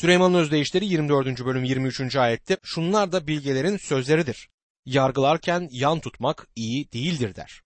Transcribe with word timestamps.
Süleyman'ın 0.00 0.34
özdeyişleri 0.34 0.86
24. 0.86 1.44
bölüm 1.44 1.64
23. 1.64 2.16
ayette 2.16 2.56
şunlar 2.62 3.12
da 3.12 3.26
bilgelerin 3.26 3.76
sözleridir. 3.76 4.48
Yargılarken 4.86 5.68
yan 5.72 6.00
tutmak 6.00 6.48
iyi 6.56 6.92
değildir 6.92 7.34
der. 7.34 7.62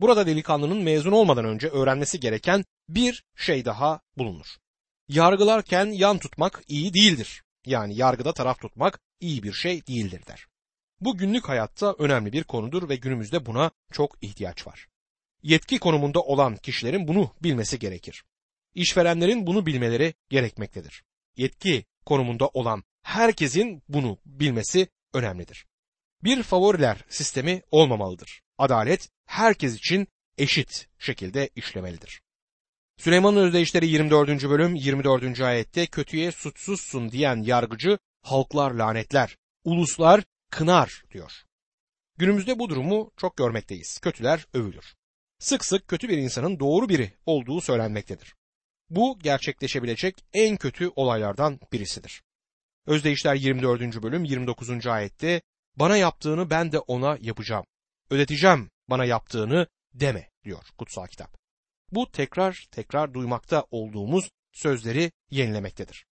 Burada 0.00 0.26
delikanlının 0.26 0.82
mezun 0.82 1.12
olmadan 1.12 1.44
önce 1.44 1.68
öğrenmesi 1.68 2.20
gereken 2.20 2.64
bir 2.88 3.24
şey 3.36 3.64
daha 3.64 4.00
bulunur. 4.16 4.46
Yargılarken 5.08 5.86
yan 5.86 6.18
tutmak 6.18 6.62
iyi 6.68 6.94
değildir. 6.94 7.42
Yani 7.66 7.96
yargıda 7.96 8.32
taraf 8.32 8.60
tutmak 8.60 9.00
iyi 9.20 9.42
bir 9.42 9.52
şey 9.52 9.86
değildir 9.86 10.22
der. 10.26 10.46
Bu 11.00 11.18
günlük 11.18 11.48
hayatta 11.48 11.94
önemli 11.98 12.32
bir 12.32 12.44
konudur 12.44 12.88
ve 12.88 12.96
günümüzde 12.96 13.46
buna 13.46 13.70
çok 13.92 14.16
ihtiyaç 14.22 14.66
var. 14.66 14.88
Yetki 15.42 15.78
konumunda 15.78 16.20
olan 16.20 16.56
kişilerin 16.56 17.08
bunu 17.08 17.34
bilmesi 17.42 17.78
gerekir. 17.78 18.24
İşverenlerin 18.74 19.46
bunu 19.46 19.66
bilmeleri 19.66 20.14
gerekmektedir. 20.30 21.02
Yetki 21.38 21.84
konumunda 22.06 22.48
olan 22.48 22.84
herkesin 23.02 23.82
bunu 23.88 24.18
bilmesi 24.26 24.88
önemlidir. 25.14 25.66
Bir 26.24 26.42
favoriler 26.42 27.04
sistemi 27.08 27.62
olmamalıdır. 27.70 28.42
Adalet 28.58 29.08
herkes 29.26 29.76
için 29.76 30.08
eşit 30.38 30.88
şekilde 30.98 31.50
işlemelidir. 31.56 32.22
Süleyman'ın 32.96 33.46
özdeyişleri 33.46 33.86
24. 33.86 34.28
bölüm 34.28 34.74
24. 34.74 35.40
ayette 35.40 35.86
kötüye 35.86 36.32
suçsuzsun 36.32 37.10
diyen 37.10 37.42
yargıcı 37.42 37.98
halklar 38.22 38.70
lanetler, 38.70 39.36
uluslar 39.64 40.24
kınar 40.50 41.04
diyor. 41.10 41.32
Günümüzde 42.16 42.58
bu 42.58 42.68
durumu 42.68 43.12
çok 43.16 43.36
görmekteyiz. 43.36 43.98
Kötüler 43.98 44.46
övülür. 44.54 44.94
Sık 45.38 45.64
sık 45.64 45.88
kötü 45.88 46.08
bir 46.08 46.18
insanın 46.18 46.60
doğru 46.60 46.88
biri 46.88 47.12
olduğu 47.26 47.60
söylenmektedir. 47.60 48.37
Bu 48.90 49.18
gerçekleşebilecek 49.18 50.14
en 50.32 50.56
kötü 50.56 50.90
olaylardan 50.96 51.60
birisidir. 51.72 52.22
Özdeyişler 52.86 53.34
24. 53.34 54.02
bölüm 54.02 54.24
29. 54.24 54.86
ayette 54.86 55.42
bana 55.76 55.96
yaptığını 55.96 56.50
ben 56.50 56.72
de 56.72 56.78
ona 56.78 57.18
yapacağım. 57.20 57.64
Ödeteceğim 58.10 58.70
bana 58.90 59.04
yaptığını 59.04 59.66
deme 59.94 60.30
diyor 60.44 60.62
kutsal 60.78 61.06
kitap. 61.06 61.38
Bu 61.92 62.10
tekrar 62.10 62.66
tekrar 62.70 63.14
duymakta 63.14 63.64
olduğumuz 63.70 64.30
sözleri 64.52 65.12
yenilemektedir. 65.30 66.04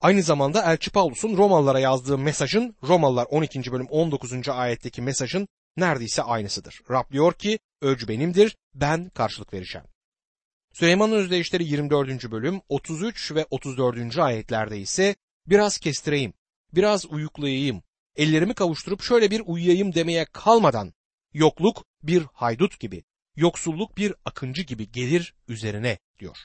Aynı 0.00 0.22
zamanda 0.22 0.72
Elçi 0.72 0.90
Paulus'un 0.90 1.36
Romalılara 1.36 1.80
yazdığı 1.80 2.18
mesajın 2.18 2.76
Romalılar 2.82 3.26
12. 3.30 3.72
bölüm 3.72 3.86
19. 3.86 4.48
ayetteki 4.48 5.02
mesajın 5.02 5.48
neredeyse 5.76 6.22
aynısıdır. 6.22 6.80
Rab 6.90 7.12
diyor 7.12 7.32
ki 7.32 7.58
ölçü 7.80 8.08
benimdir 8.08 8.56
ben 8.74 9.08
karşılık 9.08 9.54
vereceğim. 9.54 9.86
Süleyman'ın 10.72 11.14
özdeyişleri 11.14 11.64
24. 11.64 12.30
bölüm 12.30 12.60
33 12.68 13.34
ve 13.34 13.46
34. 13.50 14.18
ayetlerde 14.18 14.78
ise 14.78 15.16
biraz 15.46 15.78
kestireyim, 15.78 16.32
biraz 16.74 17.06
uyuklayayım, 17.06 17.82
ellerimi 18.16 18.54
kavuşturup 18.54 19.02
şöyle 19.02 19.30
bir 19.30 19.42
uyuyayım 19.46 19.94
demeye 19.94 20.24
kalmadan 20.24 20.92
yokluk 21.32 21.84
bir 22.02 22.22
haydut 22.32 22.80
gibi, 22.80 23.04
yoksulluk 23.36 23.96
bir 23.96 24.14
akıncı 24.24 24.62
gibi 24.62 24.90
gelir 24.90 25.34
üzerine 25.48 25.98
diyor. 26.18 26.36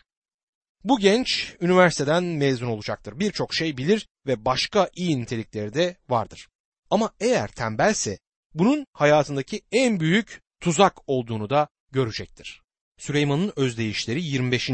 Bu 0.83 0.99
genç 0.99 1.55
üniversiteden 1.61 2.23
mezun 2.23 2.67
olacaktır. 2.67 3.19
Birçok 3.19 3.53
şey 3.53 3.77
bilir 3.77 4.07
ve 4.27 4.45
başka 4.45 4.89
iyi 4.95 5.21
nitelikleri 5.21 5.73
de 5.73 5.97
vardır. 6.09 6.47
Ama 6.89 7.13
eğer 7.19 7.47
tembelse 7.47 8.19
bunun 8.53 8.85
hayatındaki 8.93 9.61
en 9.71 9.99
büyük 9.99 10.41
tuzak 10.59 11.09
olduğunu 11.09 11.49
da 11.49 11.67
görecektir. 11.91 12.64
Süleyman'ın 12.97 13.53
özdeyişleri 13.55 14.23
25. 14.23 14.69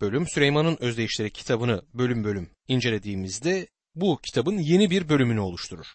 bölüm 0.00 0.26
Süleyman'ın 0.28 0.76
özdeyişleri 0.80 1.30
kitabını 1.30 1.82
bölüm 1.94 2.24
bölüm 2.24 2.50
incelediğimizde 2.68 3.66
bu 3.94 4.18
kitabın 4.22 4.58
yeni 4.58 4.90
bir 4.90 5.08
bölümünü 5.08 5.40
oluşturur. 5.40 5.86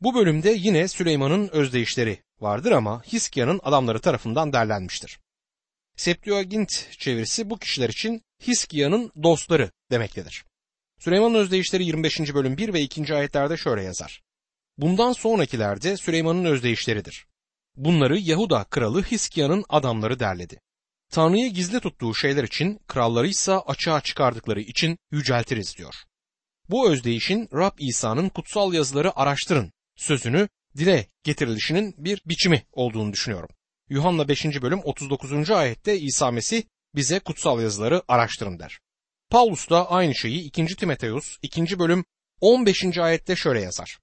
Bu 0.00 0.14
bölümde 0.14 0.50
yine 0.50 0.88
Süleyman'ın 0.88 1.48
özdeyişleri 1.48 2.22
vardır 2.40 2.72
ama 2.72 3.02
Hiskia'nın 3.02 3.60
adamları 3.62 4.00
tarafından 4.00 4.52
derlenmiştir. 4.52 5.18
Septuagint 5.96 6.88
çevirisi 6.98 7.50
bu 7.50 7.58
kişiler 7.58 7.88
için 7.88 8.22
Hiskia'nın 8.46 9.12
dostları 9.22 9.70
demektedir. 9.90 10.44
Süleyman'ın 10.98 11.34
özdeyişleri 11.34 11.84
25. 11.84 12.34
bölüm 12.34 12.56
1 12.56 12.72
ve 12.72 12.80
2. 12.80 13.14
ayetlerde 13.14 13.56
şöyle 13.56 13.82
yazar. 13.82 14.22
Bundan 14.78 15.12
sonrakilerde 15.12 15.96
Süleyman'ın 15.96 16.44
özdeyişleridir. 16.44 17.26
Bunları 17.76 18.18
Yahuda 18.18 18.64
kralı 18.64 19.02
Hiskia'nın 19.02 19.64
adamları 19.68 20.20
derledi. 20.20 20.60
Tanrı'yı 21.10 21.52
gizli 21.52 21.80
tuttuğu 21.80 22.14
şeyler 22.14 22.44
için 22.44 22.80
kralları 22.88 23.28
ise 23.28 23.52
açığa 23.52 24.00
çıkardıkları 24.00 24.60
için 24.60 24.98
yüceltiriz 25.10 25.76
diyor. 25.76 25.94
Bu 26.70 26.90
özdeyişin 26.90 27.48
Rab 27.52 27.78
İsa'nın 27.78 28.28
kutsal 28.28 28.72
yazıları 28.74 29.18
araştırın 29.18 29.72
sözünü 29.96 30.48
dile 30.76 31.06
getirilişinin 31.22 31.94
bir 31.98 32.22
biçimi 32.26 32.62
olduğunu 32.72 33.12
düşünüyorum. 33.12 33.48
Yuhanna 33.88 34.28
5. 34.28 34.44
bölüm 34.44 34.80
39. 34.84 35.50
ayette 35.50 35.98
İsa 35.98 36.30
Mesih 36.30 36.62
bize 36.94 37.18
kutsal 37.18 37.62
yazıları 37.62 38.02
araştırın 38.08 38.58
der. 38.58 38.78
Paulus 39.30 39.70
da 39.70 39.90
aynı 39.90 40.14
şeyi 40.14 40.40
2. 40.40 40.66
Timoteus 40.66 41.36
2. 41.42 41.78
bölüm 41.78 42.04
15. 42.40 42.98
ayette 42.98 43.36
şöyle 43.36 43.60
yazar. 43.60 43.98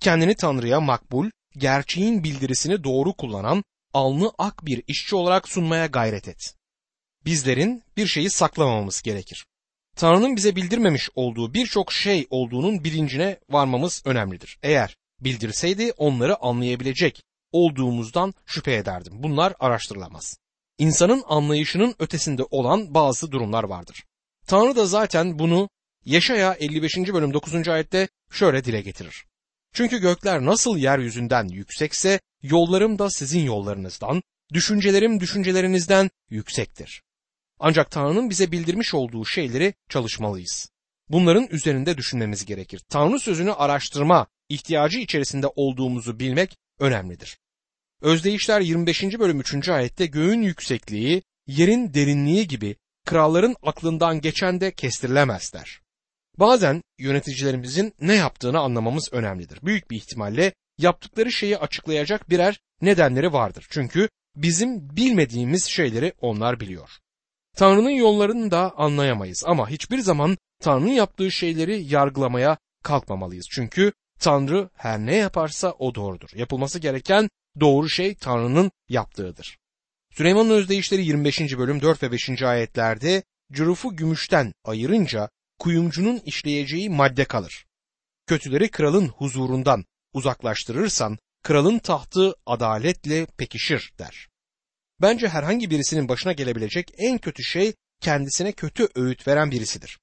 Kendini 0.00 0.34
Tanrı'ya 0.34 0.80
makbul, 0.80 1.30
gerçeğin 1.56 2.24
bildirisini 2.24 2.84
doğru 2.84 3.12
kullanan, 3.12 3.64
alnı 3.96 4.32
ak 4.38 4.66
bir 4.66 4.82
işçi 4.86 5.16
olarak 5.16 5.48
sunmaya 5.48 5.86
gayret 5.86 6.28
et. 6.28 6.54
Bizlerin 7.24 7.82
bir 7.96 8.06
şeyi 8.06 8.30
saklamamamız 8.30 9.02
gerekir. 9.02 9.46
Tanrı'nın 9.96 10.36
bize 10.36 10.56
bildirmemiş 10.56 11.10
olduğu 11.14 11.54
birçok 11.54 11.92
şey 11.92 12.26
olduğunun 12.30 12.84
bilincine 12.84 13.38
varmamız 13.50 14.02
önemlidir. 14.04 14.58
Eğer 14.62 14.96
bildirseydi 15.20 15.92
onları 15.96 16.42
anlayabilecek 16.42 17.22
olduğumuzdan 17.52 18.34
şüphe 18.46 18.74
ederdim. 18.74 19.12
Bunlar 19.16 19.54
araştırılamaz. 19.60 20.38
İnsanın 20.78 21.22
anlayışının 21.26 21.94
ötesinde 21.98 22.42
olan 22.50 22.94
bazı 22.94 23.32
durumlar 23.32 23.64
vardır. 23.64 24.04
Tanrı 24.46 24.76
da 24.76 24.86
zaten 24.86 25.38
bunu 25.38 25.68
Yaşaya 26.04 26.52
55. 26.54 26.96
bölüm 26.96 27.34
9. 27.34 27.68
ayette 27.68 28.08
şöyle 28.30 28.64
dile 28.64 28.80
getirir. 28.80 29.24
Çünkü 29.72 29.98
gökler 29.98 30.44
nasıl 30.44 30.76
yeryüzünden 30.76 31.48
yüksekse 31.48 32.20
yollarım 32.42 32.98
da 32.98 33.10
sizin 33.10 33.40
yollarınızdan, 33.40 34.22
düşüncelerim 34.52 35.20
düşüncelerinizden 35.20 36.10
yüksektir. 36.30 37.02
Ancak 37.58 37.90
Tanrı'nın 37.90 38.30
bize 38.30 38.52
bildirmiş 38.52 38.94
olduğu 38.94 39.24
şeyleri 39.24 39.74
çalışmalıyız. 39.88 40.70
Bunların 41.08 41.46
üzerinde 41.50 41.96
düşünmemiz 41.96 42.44
gerekir. 42.44 42.80
Tanrı 42.88 43.20
sözünü 43.20 43.52
araştırma 43.52 44.26
ihtiyacı 44.48 44.98
içerisinde 44.98 45.46
olduğumuzu 45.56 46.20
bilmek 46.20 46.56
önemlidir. 46.80 47.38
Özdeyişler 48.02 48.60
25. 48.60 49.02
bölüm 49.02 49.40
3. 49.40 49.68
ayette 49.68 50.06
göğün 50.06 50.42
yüksekliği, 50.42 51.22
yerin 51.46 51.94
derinliği 51.94 52.48
gibi 52.48 52.76
kralların 53.04 53.56
aklından 53.62 54.20
geçen 54.20 54.60
de 54.60 54.72
kestirilemez 54.72 55.52
der. 55.52 55.80
Bazen 56.38 56.82
yöneticilerimizin 56.98 57.94
ne 58.00 58.14
yaptığını 58.14 58.58
anlamamız 58.58 59.12
önemlidir. 59.12 59.58
Büyük 59.62 59.90
bir 59.90 59.96
ihtimalle 59.96 60.52
yaptıkları 60.78 61.32
şeyi 61.32 61.58
açıklayacak 61.58 62.30
birer 62.30 62.60
nedenleri 62.82 63.32
vardır. 63.32 63.66
Çünkü 63.70 64.08
bizim 64.36 64.96
bilmediğimiz 64.96 65.64
şeyleri 65.64 66.12
onlar 66.20 66.60
biliyor. 66.60 66.90
Tanrı'nın 67.56 67.90
yollarını 67.90 68.50
da 68.50 68.72
anlayamayız 68.76 69.42
ama 69.46 69.70
hiçbir 69.70 69.98
zaman 69.98 70.36
Tanrı'nın 70.60 70.90
yaptığı 70.90 71.32
şeyleri 71.32 71.84
yargılamaya 71.84 72.58
kalkmamalıyız. 72.82 73.46
Çünkü 73.50 73.92
Tanrı 74.20 74.68
her 74.74 74.98
ne 74.98 75.14
yaparsa 75.16 75.72
o 75.78 75.94
doğrudur. 75.94 76.28
Yapılması 76.34 76.78
gereken 76.78 77.28
doğru 77.60 77.88
şey 77.88 78.14
Tanrı'nın 78.14 78.70
yaptığıdır. 78.88 79.58
Süleyman'ın 80.14 80.50
özdeyişleri 80.50 81.04
25. 81.04 81.58
bölüm 81.58 81.82
4 81.82 82.02
ve 82.02 82.12
5. 82.12 82.42
ayetlerde 82.42 83.22
cürufu 83.52 83.96
gümüşten 83.96 84.52
ayırınca 84.64 85.28
kuyumcunun 85.58 86.20
işleyeceği 86.24 86.90
madde 86.90 87.24
kalır. 87.24 87.66
Kötüleri 88.26 88.70
kralın 88.70 89.08
huzurundan 89.08 89.84
uzaklaştırırsan 90.12 91.18
kralın 91.42 91.78
tahtı 91.78 92.34
adaletle 92.46 93.26
pekişir 93.26 93.92
der. 93.98 94.28
Bence 95.00 95.28
herhangi 95.28 95.70
birisinin 95.70 96.08
başına 96.08 96.32
gelebilecek 96.32 96.90
en 96.96 97.18
kötü 97.18 97.42
şey 97.42 97.74
kendisine 98.00 98.52
kötü 98.52 98.88
öğüt 98.94 99.28
veren 99.28 99.50
birisidir. 99.50 99.98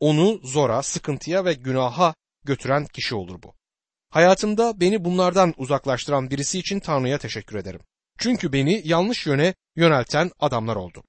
Onu 0.00 0.40
zora, 0.44 0.82
sıkıntıya 0.82 1.44
ve 1.44 1.54
günaha 1.54 2.14
götüren 2.44 2.86
kişi 2.86 3.14
olur 3.14 3.42
bu. 3.42 3.54
Hayatımda 4.10 4.80
beni 4.80 5.04
bunlardan 5.04 5.54
uzaklaştıran 5.56 6.30
birisi 6.30 6.58
için 6.58 6.80
Tanrı'ya 6.80 7.18
teşekkür 7.18 7.56
ederim. 7.56 7.80
Çünkü 8.18 8.52
beni 8.52 8.82
yanlış 8.84 9.26
yöne 9.26 9.54
yönelten 9.76 10.30
adamlar 10.38 10.76
oldu. 10.76 11.04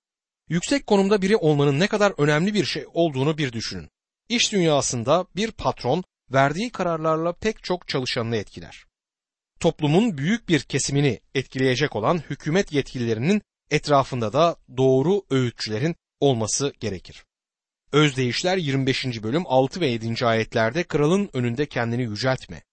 Yüksek 0.50 0.88
konumda 0.88 1.22
biri 1.22 1.38
olmanın 1.38 1.80
ne 1.80 1.88
kadar 1.88 2.14
önemli 2.18 2.54
bir 2.54 2.66
şey 2.66 2.86
olduğunu 2.94 3.38
bir 3.38 3.54
düşünün. 3.54 3.90
İş 4.30 4.52
dünyasında 4.52 5.26
bir 5.36 5.52
patron 5.52 6.04
verdiği 6.34 6.72
kararlarla 6.72 7.34
pek 7.34 7.64
çok 7.64 7.88
çalışanını 7.88 8.36
etkiler. 8.36 8.86
Toplumun 9.60 10.18
büyük 10.18 10.50
bir 10.50 10.60
kesimini 10.60 11.20
etkileyecek 11.36 11.96
olan 11.96 12.18
hükümet 12.30 12.72
yetkililerinin 12.72 13.42
etrafında 13.72 14.34
da 14.34 14.56
doğru 14.78 15.22
öğütçülerin 15.30 15.96
olması 16.20 16.74
gerekir. 16.80 17.26
Özdeyişler 17.92 18.58
25. 18.58 19.24
bölüm 19.24 19.44
6 19.46 19.82
ve 19.82 19.88
7. 19.88 20.26
ayetlerde 20.26 20.84
kralın 20.84 21.30
önünde 21.34 21.66
kendini 21.66 22.04
yüceltme. 22.04 22.64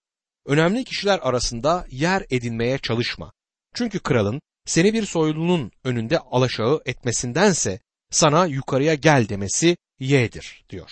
Önemli 0.45 0.83
kişiler 0.83 1.19
arasında 1.21 1.87
yer 1.91 2.25
edinmeye 2.29 2.77
çalışma. 2.77 3.31
Çünkü 3.75 3.99
kralın 3.99 4.41
seni 4.69 4.93
bir 4.93 5.05
soylunun 5.05 5.71
önünde 5.83 6.19
alaşağı 6.19 6.81
etmesindense 6.85 7.79
sana 8.11 8.45
yukarıya 8.45 8.93
gel 8.93 9.29
demesi 9.29 9.77
yeğdir 9.99 10.65
diyor. 10.69 10.91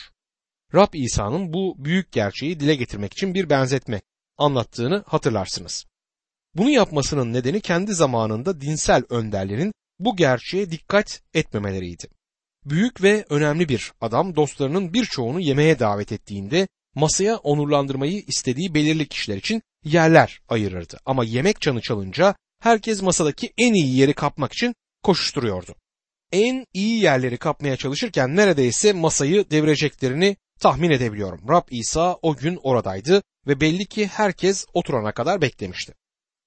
Rab 0.73 0.93
İsa'nın 0.93 1.53
bu 1.53 1.75
büyük 1.77 2.11
gerçeği 2.11 2.59
dile 2.59 2.75
getirmek 2.75 3.13
için 3.13 3.33
bir 3.33 3.49
benzetme 3.49 4.01
anlattığını 4.37 5.03
hatırlarsınız. 5.07 5.85
Bunu 6.55 6.69
yapmasının 6.69 7.33
nedeni 7.33 7.61
kendi 7.61 7.93
zamanında 7.93 8.61
dinsel 8.61 9.03
önderlerin 9.09 9.73
bu 9.99 10.15
gerçeğe 10.15 10.71
dikkat 10.71 11.21
etmemeleriydi. 11.33 12.07
Büyük 12.65 13.03
ve 13.03 13.25
önemli 13.29 13.69
bir 13.69 13.91
adam 14.01 14.35
dostlarının 14.35 14.93
birçoğunu 14.93 15.39
yemeğe 15.39 15.79
davet 15.79 16.11
ettiğinde 16.11 16.67
masaya 16.95 17.37
onurlandırmayı 17.37 18.23
istediği 18.27 18.73
belirli 18.73 19.07
kişiler 19.07 19.37
için 19.37 19.61
yerler 19.83 20.39
ayırırdı. 20.47 20.99
Ama 21.05 21.25
yemek 21.25 21.61
çanı 21.61 21.81
çalınca 21.81 22.35
herkes 22.67 23.01
masadaki 23.01 23.53
en 23.57 23.73
iyi 23.73 23.97
yeri 23.97 24.13
kapmak 24.13 24.53
için 24.53 24.75
koşuşturuyordu. 25.03 25.75
En 26.31 26.65
iyi 26.73 27.03
yerleri 27.03 27.37
kapmaya 27.37 27.77
çalışırken 27.77 28.35
neredeyse 28.35 28.93
masayı 28.93 29.49
devireceklerini 29.51 30.37
tahmin 30.59 30.91
edebiliyorum. 30.91 31.49
Rab 31.49 31.67
İsa 31.71 32.17
o 32.21 32.35
gün 32.35 32.59
oradaydı 32.63 33.23
ve 33.47 33.61
belli 33.61 33.85
ki 33.85 34.07
herkes 34.07 34.65
oturana 34.73 35.11
kadar 35.11 35.41
beklemişti. 35.41 35.93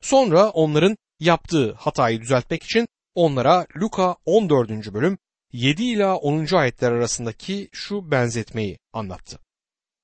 Sonra 0.01 0.51
onların 0.51 0.97
yaptığı 1.21 1.73
hatayı 1.73 2.21
düzeltmek 2.21 2.63
için 2.63 2.89
onlara 3.15 3.67
Luka 3.77 4.17
14. 4.25 4.71
bölüm 4.95 5.19
7 5.53 5.85
ila 5.85 6.17
10. 6.17 6.57
ayetler 6.57 6.93
arasındaki 6.93 7.69
şu 7.73 8.11
benzetmeyi 8.11 8.79
anlattı. 8.93 9.39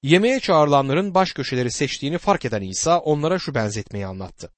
Yemeğe 0.02 0.40
çağrılanların 0.40 1.14
baş 1.14 1.32
köşeleri 1.32 1.70
seçtiğini 1.70 2.18
fark 2.18 2.44
eden 2.44 2.62
İsa 2.62 2.98
onlara 2.98 3.38
şu 3.38 3.54
benzetmeyi 3.54 4.06
anlattı. 4.06 4.50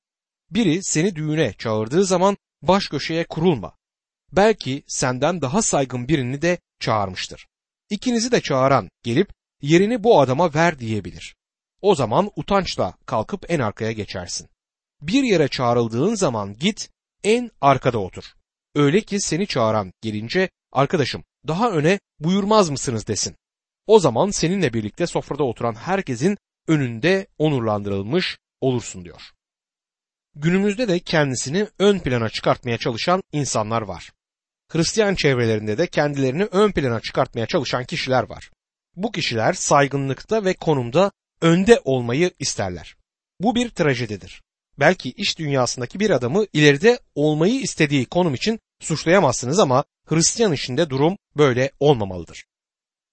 Biri 0.50 0.82
seni 0.82 1.16
düğüne 1.16 1.52
çağırdığı 1.52 2.04
zaman 2.04 2.36
baş 2.62 2.88
köşeye 2.88 3.24
kurulma. 3.24 3.76
Belki 4.32 4.82
senden 4.86 5.40
daha 5.40 5.62
saygın 5.62 6.08
birini 6.08 6.42
de 6.42 6.58
çağırmıştır. 6.80 7.46
İkinizi 7.90 8.32
de 8.32 8.40
çağıran 8.40 8.90
gelip 9.02 9.32
yerini 9.62 10.04
bu 10.04 10.20
adama 10.20 10.54
ver 10.54 10.78
diyebilir. 10.78 11.36
O 11.80 11.94
zaman 11.94 12.30
utançla 12.36 12.94
kalkıp 13.06 13.50
en 13.50 13.60
arkaya 13.60 13.92
geçersin. 13.92 14.48
Bir 15.02 15.22
yere 15.22 15.48
çağrıldığın 15.48 16.14
zaman 16.14 16.54
git 16.54 16.90
en 17.24 17.50
arkada 17.60 17.98
otur. 17.98 18.24
Öyle 18.74 19.00
ki 19.00 19.20
seni 19.20 19.46
çağıran 19.46 19.92
gelince 20.00 20.50
arkadaşım 20.72 21.24
daha 21.48 21.70
öne 21.70 22.00
buyurmaz 22.20 22.70
mısınız 22.70 23.06
desin. 23.06 23.36
O 23.86 23.98
zaman 23.98 24.30
seninle 24.30 24.72
birlikte 24.72 25.06
sofrada 25.06 25.44
oturan 25.44 25.74
herkesin 25.74 26.38
önünde 26.68 27.26
onurlandırılmış 27.38 28.38
olursun 28.60 29.04
diyor. 29.04 29.22
Günümüzde 30.40 30.88
de 30.88 30.98
kendisini 30.98 31.66
ön 31.78 31.98
plana 31.98 32.28
çıkartmaya 32.28 32.78
çalışan 32.78 33.22
insanlar 33.32 33.82
var. 33.82 34.12
Hristiyan 34.72 35.14
çevrelerinde 35.14 35.78
de 35.78 35.86
kendilerini 35.86 36.44
ön 36.44 36.72
plana 36.72 37.00
çıkartmaya 37.00 37.46
çalışan 37.46 37.84
kişiler 37.84 38.22
var. 38.22 38.50
Bu 38.96 39.12
kişiler 39.12 39.52
saygınlıkta 39.52 40.44
ve 40.44 40.54
konumda 40.54 41.12
önde 41.40 41.80
olmayı 41.84 42.30
isterler. 42.38 42.96
Bu 43.40 43.54
bir 43.54 43.70
trajedidir. 43.70 44.42
Belki 44.78 45.10
iş 45.10 45.38
dünyasındaki 45.38 46.00
bir 46.00 46.10
adamı 46.10 46.46
ileride 46.52 46.98
olmayı 47.14 47.60
istediği 47.60 48.06
konum 48.06 48.34
için 48.34 48.60
suçlayamazsınız 48.80 49.58
ama 49.58 49.84
Hristiyan 50.06 50.52
işinde 50.52 50.90
durum 50.90 51.16
böyle 51.36 51.70
olmamalıdır. 51.80 52.44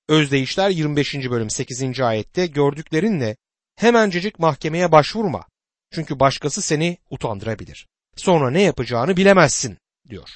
Özdeyişler 0.10 0.69
25. 0.69 1.16
bölüm 1.16 1.50
8. 1.50 2.00
ayette 2.00 2.48
gördüklerinle 2.48 3.38
hemencecik 3.75 4.39
mahkemeye 4.39 4.92
başvurma. 4.92 5.45
Çünkü 5.91 6.19
başkası 6.19 6.61
seni 6.61 6.97
utandırabilir. 7.09 7.87
Sonra 8.15 8.51
ne 8.51 8.61
yapacağını 8.61 9.17
bilemezsin 9.17 9.77
diyor. 10.09 10.29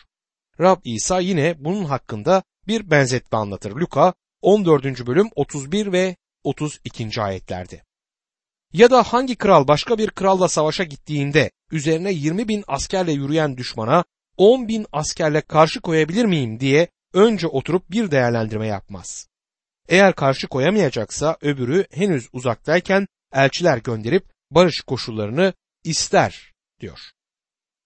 Rab 0.59 0.81
İsa 0.83 1.19
yine 1.19 1.55
bunun 1.59 1.85
hakkında 1.85 2.43
bir 2.67 2.91
benzetme 2.91 3.37
anlatır. 3.37 3.71
Luka 3.71 4.13
14. 4.41 5.07
bölüm 5.07 5.29
31 5.35 5.91
ve 5.91 6.15
32. 6.43 7.21
ayetlerde. 7.21 7.83
Ya 8.73 8.91
da 8.91 9.03
hangi 9.03 9.35
kral 9.35 9.67
başka 9.67 9.97
bir 9.97 10.09
kralla 10.09 10.47
savaşa 10.47 10.83
gittiğinde 10.83 11.51
üzerine 11.71 12.11
20 12.11 12.47
bin 12.47 12.63
askerle 12.67 13.11
yürüyen 13.11 13.57
düşmana 13.57 14.03
10 14.37 14.67
bin 14.67 14.85
askerle 14.91 15.41
karşı 15.41 15.81
koyabilir 15.81 16.25
miyim 16.25 16.59
diye 16.59 16.87
önce 17.13 17.47
oturup 17.47 17.91
bir 17.91 18.11
değerlendirme 18.11 18.67
yapmaz. 18.67 19.27
Eğer 19.89 20.15
karşı 20.15 20.47
koyamayacaksa 20.47 21.37
öbürü 21.41 21.85
henüz 21.91 22.29
uzaktayken 22.33 23.07
elçiler 23.33 23.77
gönderip 23.77 24.25
barış 24.51 24.81
koşullarını 24.81 25.53
ister 25.83 26.53
diyor. 26.81 26.99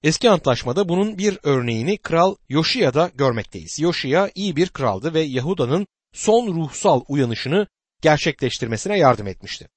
Eski 0.04 0.30
antlaşmada 0.30 0.90
bunun 0.90 1.18
bir 1.18 1.40
örneğini 1.44 1.98
Kral 1.98 2.36
Yoşiya'da 2.50 3.12
görmekteyiz. 3.16 3.80
Yoşiya 3.80 4.32
iyi 4.36 4.56
bir 4.56 4.70
kraldı 4.70 5.14
ve 5.14 5.22
Yahuda'nın 5.22 5.88
son 6.14 6.48
ruhsal 6.48 7.02
uyanışını 7.08 7.68
gerçekleştirmesine 8.02 8.98
yardım 8.98 9.28
etmişti. 9.28 9.70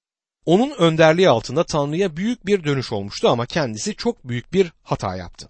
Onun 0.46 0.70
önderliği 0.70 1.28
altında 1.28 1.64
Tanrı'ya 1.64 2.16
büyük 2.16 2.46
bir 2.46 2.64
dönüş 2.64 2.92
olmuştu 2.92 3.28
ama 3.28 3.46
kendisi 3.46 3.96
çok 3.96 4.28
büyük 4.28 4.52
bir 4.52 4.72
hata 4.82 5.16
yaptı. 5.16 5.48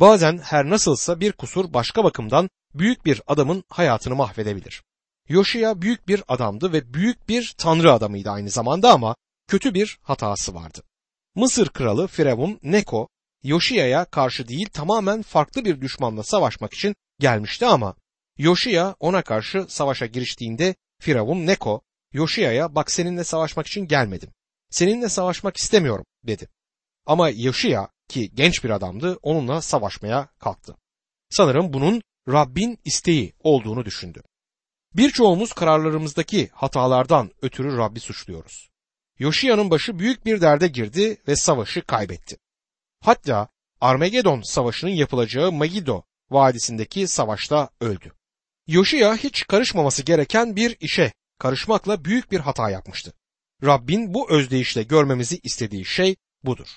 Bazen 0.00 0.38
her 0.38 0.70
nasılsa 0.70 1.20
bir 1.20 1.32
kusur 1.32 1.72
başka 1.72 2.04
bakımdan 2.04 2.50
büyük 2.74 3.04
bir 3.04 3.22
adamın 3.26 3.64
hayatını 3.68 4.14
mahvedebilir. 4.14 4.82
Yoşiya 5.28 5.82
büyük 5.82 6.08
bir 6.08 6.22
adamdı 6.28 6.72
ve 6.72 6.94
büyük 6.94 7.28
bir 7.28 7.54
tanrı 7.58 7.92
adamıydı 7.92 8.30
aynı 8.30 8.50
zamanda 8.50 8.92
ama 8.92 9.16
kötü 9.46 9.74
bir 9.74 9.98
hatası 10.02 10.54
vardı. 10.54 10.82
Mısır 11.34 11.68
kralı 11.68 12.06
Firavun 12.06 12.58
Neko, 12.62 13.08
Yoşiya'ya 13.42 14.04
karşı 14.04 14.48
değil 14.48 14.68
tamamen 14.72 15.22
farklı 15.22 15.64
bir 15.64 15.80
düşmanla 15.80 16.22
savaşmak 16.22 16.74
için 16.74 16.94
gelmişti 17.18 17.66
ama 17.66 17.94
Yoşiya 18.38 18.96
ona 19.00 19.22
karşı 19.22 19.66
savaşa 19.68 20.06
giriştiğinde 20.06 20.74
Firavun 21.00 21.46
Neko, 21.46 21.80
Yoşiya'ya 22.12 22.74
bak 22.74 22.90
seninle 22.90 23.24
savaşmak 23.24 23.66
için 23.66 23.86
gelmedim. 23.86 24.30
Seninle 24.70 25.08
savaşmak 25.08 25.56
istemiyorum 25.56 26.04
dedi. 26.24 26.48
Ama 27.06 27.30
Yoşiya 27.30 27.88
ki 28.08 28.30
genç 28.34 28.64
bir 28.64 28.70
adamdı 28.70 29.18
onunla 29.22 29.62
savaşmaya 29.62 30.28
kalktı. 30.38 30.76
Sanırım 31.30 31.72
bunun 31.72 32.02
Rabbin 32.28 32.78
isteği 32.84 33.32
olduğunu 33.42 33.84
düşündü. 33.84 34.22
Birçoğumuz 34.94 35.52
kararlarımızdaki 35.52 36.48
hatalardan 36.52 37.30
ötürü 37.42 37.76
Rabbi 37.76 38.00
suçluyoruz. 38.00 38.68
Yoşiya'nın 39.18 39.70
başı 39.70 39.98
büyük 39.98 40.26
bir 40.26 40.40
derde 40.40 40.68
girdi 40.68 41.16
ve 41.28 41.36
savaşı 41.36 41.82
kaybetti. 41.82 42.36
Hatta 43.00 43.48
Armagedon 43.80 44.42
savaşının 44.42 44.90
yapılacağı 44.90 45.52
Megiddo 45.52 46.02
vadisindeki 46.30 47.08
savaşta 47.08 47.70
öldü. 47.80 48.12
Yoşiya 48.66 49.16
hiç 49.16 49.46
karışmaması 49.46 50.02
gereken 50.02 50.56
bir 50.56 50.76
işe 50.80 51.12
karışmakla 51.38 52.04
büyük 52.04 52.32
bir 52.32 52.40
hata 52.40 52.70
yapmıştı. 52.70 53.12
Rabbin 53.64 54.14
bu 54.14 54.30
özdeyişle 54.30 54.82
görmemizi 54.82 55.40
istediği 55.42 55.84
şey 55.84 56.16
budur. 56.44 56.68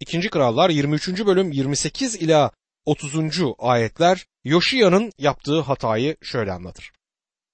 2. 0.00 0.30
Krallar 0.30 0.70
23. 0.70 1.26
bölüm 1.26 1.52
28 1.52 2.14
ila 2.14 2.50
30. 2.84 3.40
ayetler 3.58 4.26
Yoşiya'nın 4.44 5.12
yaptığı 5.18 5.60
hatayı 5.60 6.16
şöyle 6.22 6.52
anlatır. 6.52 6.92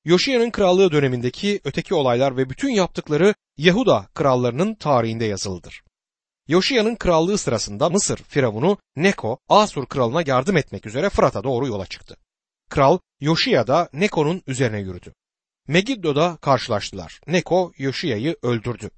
Yoşiya'nın 0.08 0.50
krallığı 0.50 0.92
dönemindeki 0.92 1.60
öteki 1.64 1.94
olaylar 1.94 2.36
ve 2.36 2.50
bütün 2.50 2.68
yaptıkları 2.68 3.34
Yahuda 3.56 4.08
krallarının 4.14 4.74
tarihinde 4.74 5.24
yazılıdır. 5.24 5.82
Yoşiya'nın 6.48 6.96
krallığı 6.96 7.38
sırasında 7.38 7.90
Mısır 7.90 8.16
firavunu 8.16 8.78
Neko, 8.96 9.38
Asur 9.48 9.86
kralına 9.86 10.22
yardım 10.26 10.56
etmek 10.56 10.86
üzere 10.86 11.10
Fırat'a 11.10 11.44
doğru 11.44 11.66
yola 11.66 11.86
çıktı. 11.86 12.16
Kral 12.70 12.98
Yoşiya 13.20 13.66
da 13.66 13.88
Neko'nun 13.92 14.42
üzerine 14.46 14.80
yürüdü. 14.80 15.14
Megiddo'da 15.66 16.38
karşılaştılar. 16.40 17.20
Neko 17.26 17.72
Yoşiya'yı 17.78 18.36
öldürdü. 18.42 18.90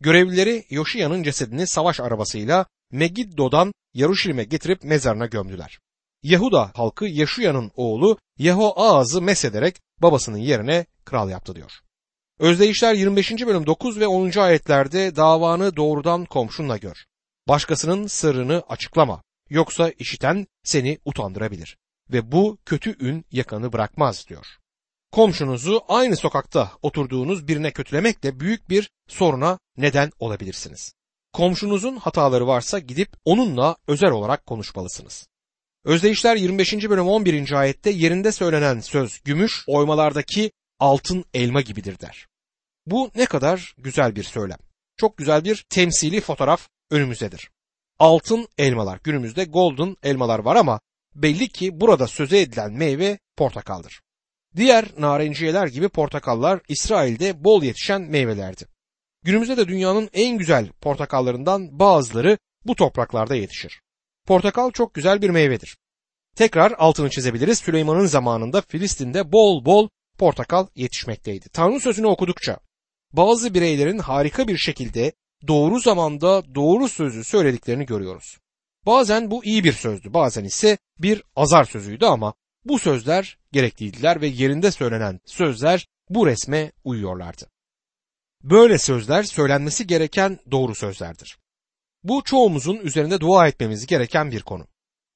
Görevlileri 0.00 0.64
Yoşiya'nın 0.70 1.22
cesedini 1.22 1.66
savaş 1.66 2.00
arabasıyla 2.00 2.66
Megiddo'dan 2.90 3.72
Yaruşilim'e 3.94 4.44
getirip 4.44 4.84
mezarına 4.84 5.26
gömdüler. 5.26 5.78
Yahuda 6.22 6.70
halkı 6.74 7.04
Yaşuya'nın 7.04 7.70
oğlu 7.76 8.18
Yehoaz'ı 8.38 9.22
mesederek 9.22 9.80
babasının 10.02 10.38
yerine 10.38 10.86
kral 11.04 11.30
yaptı 11.30 11.54
diyor. 11.54 11.72
Özdeyişler 12.38 12.94
25. 12.94 13.32
bölüm 13.46 13.66
9 13.66 14.00
ve 14.00 14.06
10. 14.06 14.38
ayetlerde 14.38 15.16
davanı 15.16 15.76
doğrudan 15.76 16.24
komşunla 16.24 16.76
gör. 16.76 17.04
Başkasının 17.48 18.06
sırrını 18.06 18.62
açıklama. 18.68 19.22
Yoksa 19.50 19.90
işiten 19.90 20.46
seni 20.64 20.98
utandırabilir. 21.04 21.76
Ve 22.12 22.32
bu 22.32 22.58
kötü 22.66 23.06
ün 23.06 23.24
yakanı 23.32 23.72
bırakmaz 23.72 24.28
diyor. 24.28 24.46
Komşunuzu 25.12 25.80
aynı 25.88 26.16
sokakta 26.16 26.72
oturduğunuz 26.82 27.48
birine 27.48 27.70
kötülemek 27.70 28.22
de 28.22 28.40
büyük 28.40 28.70
bir 28.70 28.90
soruna 29.08 29.58
neden 29.76 30.10
olabilirsiniz. 30.18 30.94
Komşunuzun 31.32 31.96
hataları 31.96 32.46
varsa 32.46 32.78
gidip 32.78 33.08
onunla 33.24 33.76
özel 33.86 34.10
olarak 34.10 34.46
konuşmalısınız. 34.46 35.28
Özdeyişler 35.84 36.36
25. 36.36 36.72
bölüm 36.72 37.08
11. 37.08 37.52
ayette 37.52 37.90
yerinde 37.90 38.32
söylenen 38.32 38.80
söz 38.80 39.20
gümüş, 39.24 39.64
oymalardaki 39.66 40.52
altın 40.78 41.24
elma 41.34 41.60
gibidir 41.60 42.00
der. 42.00 42.26
Bu 42.86 43.10
ne 43.14 43.26
kadar 43.26 43.74
güzel 43.78 44.16
bir 44.16 44.22
söylem. 44.22 44.58
Çok 44.96 45.16
güzel 45.16 45.44
bir 45.44 45.66
temsili 45.70 46.20
fotoğraf 46.20 46.68
önümüzdedir. 46.90 47.50
Altın 47.98 48.48
elmalar 48.58 48.98
günümüzde 49.04 49.44
golden 49.44 49.96
elmalar 50.02 50.38
var 50.38 50.56
ama 50.56 50.80
belli 51.14 51.48
ki 51.48 51.80
burada 51.80 52.06
söze 52.06 52.40
edilen 52.40 52.72
meyve 52.72 53.18
portakaldır. 53.36 54.00
Diğer 54.56 54.84
narenciyeler 54.98 55.66
gibi 55.66 55.88
portakallar 55.88 56.60
İsrail'de 56.68 57.44
bol 57.44 57.62
yetişen 57.62 58.02
meyvelerdi. 58.02 58.66
Günümüzde 59.22 59.56
de 59.56 59.68
dünyanın 59.68 60.10
en 60.12 60.38
güzel 60.38 60.68
portakallarından 60.68 61.78
bazıları 61.78 62.38
bu 62.64 62.74
topraklarda 62.74 63.34
yetişir. 63.34 63.82
Portakal 64.26 64.70
çok 64.70 64.94
güzel 64.94 65.22
bir 65.22 65.30
meyvedir. 65.30 65.76
Tekrar 66.36 66.72
altını 66.78 67.10
çizebiliriz. 67.10 67.58
Süleyman'ın 67.58 68.06
zamanında 68.06 68.60
Filistin'de 68.60 69.32
bol 69.32 69.64
bol 69.64 69.88
portakal 70.18 70.66
yetişmekteydi. 70.74 71.48
Tanrı 71.48 71.80
sözünü 71.80 72.06
okudukça 72.06 72.58
bazı 73.12 73.54
bireylerin 73.54 73.98
harika 73.98 74.48
bir 74.48 74.58
şekilde 74.58 75.12
doğru 75.48 75.80
zamanda 75.80 76.54
doğru 76.54 76.88
sözü 76.88 77.24
söylediklerini 77.24 77.86
görüyoruz. 77.86 78.38
Bazen 78.86 79.30
bu 79.30 79.44
iyi 79.44 79.64
bir 79.64 79.72
sözdü, 79.72 80.14
bazen 80.14 80.44
ise 80.44 80.78
bir 80.98 81.22
azar 81.36 81.64
sözüydü 81.64 82.04
ama 82.06 82.34
bu 82.64 82.78
sözler 82.78 83.38
gerekliydiler 83.52 84.20
ve 84.20 84.26
yerinde 84.26 84.70
söylenen 84.70 85.20
sözler 85.24 85.86
bu 86.08 86.26
resme 86.26 86.72
uyuyorlardı. 86.84 87.50
Böyle 88.42 88.78
sözler 88.78 89.22
söylenmesi 89.22 89.86
gereken 89.86 90.38
doğru 90.50 90.74
sözlerdir. 90.74 91.38
Bu 92.04 92.22
çoğumuzun 92.24 92.76
üzerinde 92.76 93.20
dua 93.20 93.48
etmemiz 93.48 93.86
gereken 93.86 94.30
bir 94.30 94.42
konu. 94.42 94.66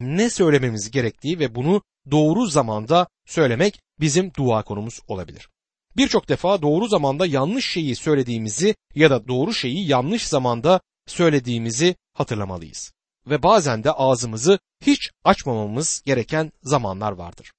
Ne 0.00 0.30
söylememiz 0.30 0.90
gerektiği 0.90 1.38
ve 1.38 1.54
bunu 1.54 1.82
doğru 2.10 2.46
zamanda 2.46 3.08
söylemek 3.26 3.80
bizim 4.00 4.34
dua 4.34 4.62
konumuz 4.62 5.00
olabilir. 5.08 5.48
Birçok 5.96 6.28
defa 6.28 6.62
doğru 6.62 6.88
zamanda 6.88 7.26
yanlış 7.26 7.70
şeyi 7.70 7.96
söylediğimizi 7.96 8.74
ya 8.94 9.10
da 9.10 9.28
doğru 9.28 9.54
şeyi 9.54 9.88
yanlış 9.88 10.26
zamanda 10.26 10.80
söylediğimizi 11.06 11.96
hatırlamalıyız. 12.14 12.92
Ve 13.26 13.42
bazen 13.42 13.84
de 13.84 13.92
ağzımızı 13.92 14.58
hiç 14.82 15.10
açmamamız 15.24 16.02
gereken 16.04 16.52
zamanlar 16.62 17.12
vardır. 17.12 17.52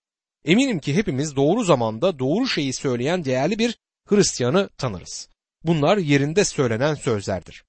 Eminim 0.46 0.80
ki 0.80 0.96
hepimiz 0.96 1.36
doğru 1.36 1.64
zamanda 1.64 2.20
doğru 2.20 2.48
şeyi 2.48 2.74
söyleyen 2.74 3.26
değerli 3.26 3.60
bir 3.60 3.78
Hristiyanı 4.10 4.70
tanırız. 4.78 5.30
Bunlar 5.64 5.98
yerinde 5.98 6.46
söylenen 6.46 6.96
sözlerdir. 6.96 7.64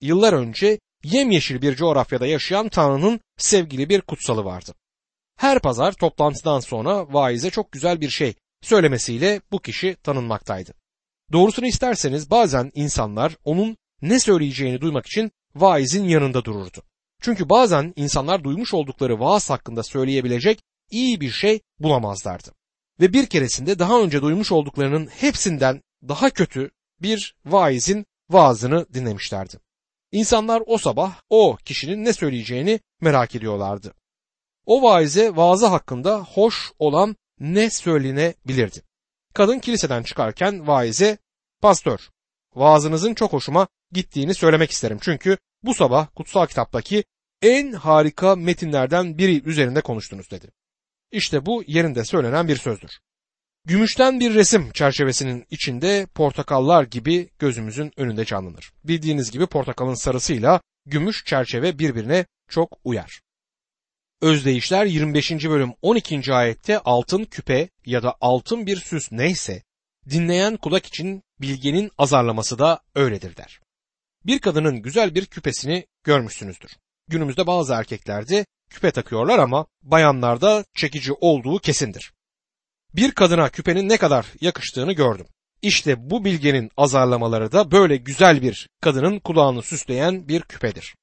Yıllar 0.00 0.32
önce 0.32 0.78
yemyeşil 1.04 1.62
bir 1.62 1.76
coğrafyada 1.76 2.26
yaşayan 2.26 2.68
Tanrı'nın 2.68 3.20
sevgili 3.36 3.88
bir 3.88 4.00
kutsalı 4.00 4.44
vardı. 4.44 4.74
Her 5.36 5.58
pazar 5.58 5.92
toplantıdan 5.92 6.60
sonra 6.60 7.12
vaize 7.12 7.50
çok 7.50 7.72
güzel 7.72 8.00
bir 8.00 8.10
şey 8.10 8.34
söylemesiyle 8.62 9.40
bu 9.52 9.58
kişi 9.58 9.96
tanınmaktaydı. 10.02 10.74
Doğrusunu 11.32 11.66
isterseniz 11.66 12.30
bazen 12.30 12.70
insanlar 12.74 13.36
onun 13.44 13.76
ne 14.02 14.20
söyleyeceğini 14.20 14.80
duymak 14.80 15.06
için 15.06 15.32
vaizin 15.54 16.04
yanında 16.04 16.44
dururdu. 16.44 16.82
Çünkü 17.22 17.48
bazen 17.48 17.92
insanlar 17.96 18.44
duymuş 18.44 18.74
oldukları 18.74 19.20
vaaz 19.20 19.50
hakkında 19.50 19.82
söyleyebilecek 19.82 20.60
iyi 20.90 21.20
bir 21.20 21.30
şey 21.30 21.60
bulamazlardı. 21.78 22.50
Ve 23.00 23.12
bir 23.12 23.26
keresinde 23.26 23.78
daha 23.78 24.00
önce 24.00 24.22
duymuş 24.22 24.52
olduklarının 24.52 25.06
hepsinden 25.06 25.82
daha 26.08 26.30
kötü 26.30 26.70
bir 27.02 27.36
vaizin 27.46 28.06
vaazını 28.30 28.86
dinlemişlerdi. 28.94 29.56
İnsanlar 30.14 30.62
o 30.66 30.78
sabah 30.78 31.20
o 31.30 31.56
kişinin 31.64 32.04
ne 32.04 32.12
söyleyeceğini 32.12 32.80
merak 33.00 33.34
ediyorlardı. 33.34 33.94
O 34.66 34.82
vaize 34.82 35.36
vaazı 35.36 35.66
hakkında 35.66 36.18
hoş 36.18 36.72
olan 36.78 37.16
ne 37.40 37.70
söylenebilirdi? 37.70 38.82
Kadın 39.34 39.58
kiliseden 39.58 40.02
çıkarken 40.02 40.66
vaize, 40.66 41.18
pastör, 41.60 42.10
vaazınızın 42.54 43.14
çok 43.14 43.32
hoşuma 43.32 43.68
gittiğini 43.92 44.34
söylemek 44.34 44.70
isterim. 44.70 44.98
Çünkü 45.00 45.38
bu 45.62 45.74
sabah 45.74 46.06
kutsal 46.14 46.46
kitaptaki 46.46 47.04
en 47.42 47.72
harika 47.72 48.36
metinlerden 48.36 49.18
biri 49.18 49.48
üzerinde 49.48 49.80
konuştunuz 49.80 50.30
dedi. 50.30 50.50
İşte 51.12 51.46
bu 51.46 51.64
yerinde 51.66 52.04
söylenen 52.04 52.48
bir 52.48 52.56
sözdür. 52.56 53.00
Gümüşten 53.66 54.20
bir 54.20 54.34
resim 54.34 54.70
çerçevesinin 54.72 55.46
içinde 55.50 56.06
portakallar 56.14 56.84
gibi 56.84 57.28
gözümüzün 57.38 57.92
önünde 57.96 58.24
canlanır. 58.24 58.72
Bildiğiniz 58.84 59.30
gibi 59.30 59.46
portakalın 59.46 59.94
sarısıyla 59.94 60.60
gümüş 60.86 61.24
çerçeve 61.24 61.78
birbirine 61.78 62.26
çok 62.48 62.78
uyar. 62.84 63.20
Özdeyişler 64.22 64.86
25. 64.86 65.30
bölüm 65.30 65.72
12. 65.82 66.34
ayette 66.34 66.78
altın 66.78 67.24
küpe 67.24 67.68
ya 67.86 68.02
da 68.02 68.16
altın 68.20 68.66
bir 68.66 68.76
süs 68.76 69.12
neyse 69.12 69.62
dinleyen 70.10 70.56
kulak 70.56 70.86
için 70.86 71.22
bilgenin 71.40 71.90
azarlaması 71.98 72.58
da 72.58 72.80
öyledir 72.94 73.36
der. 73.36 73.60
Bir 74.26 74.38
kadının 74.38 74.82
güzel 74.82 75.14
bir 75.14 75.26
küpesini 75.26 75.86
görmüşsünüzdür. 76.02 76.70
Günümüzde 77.08 77.46
bazı 77.46 77.74
erkeklerde 77.74 78.46
küpe 78.70 78.90
takıyorlar 78.90 79.38
ama 79.38 79.66
bayanlarda 79.82 80.64
çekici 80.74 81.12
olduğu 81.12 81.58
kesindir. 81.58 82.12
Bir 82.96 83.12
kadına 83.12 83.48
küpenin 83.48 83.88
ne 83.88 83.96
kadar 83.96 84.26
yakıştığını 84.40 84.92
gördüm. 84.92 85.26
İşte 85.62 86.10
bu 86.10 86.24
bilgenin 86.24 86.70
azarlamaları 86.76 87.52
da 87.52 87.70
böyle 87.70 87.96
güzel 87.96 88.42
bir 88.42 88.68
kadının 88.80 89.18
kulağını 89.18 89.62
süsleyen 89.62 90.28
bir 90.28 90.42
küpedir 90.42 90.94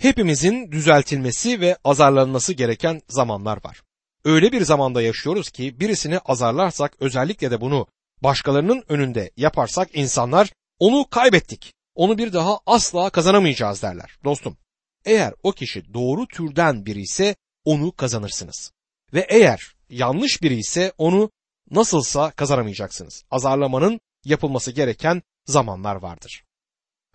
hepimizin 0.00 0.72
düzeltilmesi 0.72 1.60
ve 1.60 1.76
azarlanması 1.84 2.52
gereken 2.52 3.00
zamanlar 3.08 3.64
var. 3.64 3.82
Öyle 4.24 4.52
bir 4.52 4.62
zamanda 4.62 5.02
yaşıyoruz 5.02 5.50
ki 5.50 5.80
birisini 5.80 6.18
azarlarsak 6.18 6.92
özellikle 7.00 7.50
de 7.50 7.60
bunu 7.60 7.86
başkalarının 8.22 8.84
önünde 8.88 9.30
yaparsak 9.36 9.88
insanlar 9.92 10.52
onu 10.78 11.08
kaybettik. 11.10 11.74
Onu 11.94 12.18
bir 12.18 12.32
daha 12.32 12.58
asla 12.66 13.10
kazanamayacağız 13.10 13.82
derler. 13.82 14.10
Dostum, 14.24 14.56
eğer 15.04 15.34
o 15.42 15.52
kişi 15.52 15.94
doğru 15.94 16.26
türden 16.26 16.86
biri 16.86 17.00
ise 17.00 17.36
onu 17.64 17.92
kazanırsınız. 17.92 18.72
Ve 19.14 19.26
eğer 19.28 19.74
yanlış 19.90 20.42
biri 20.42 20.56
ise 20.56 20.92
onu 20.98 21.30
nasılsa 21.70 22.30
kazanamayacaksınız. 22.30 23.24
Azarlamanın 23.30 24.00
yapılması 24.24 24.72
gereken 24.72 25.22
zamanlar 25.46 25.96
vardır. 25.96 26.44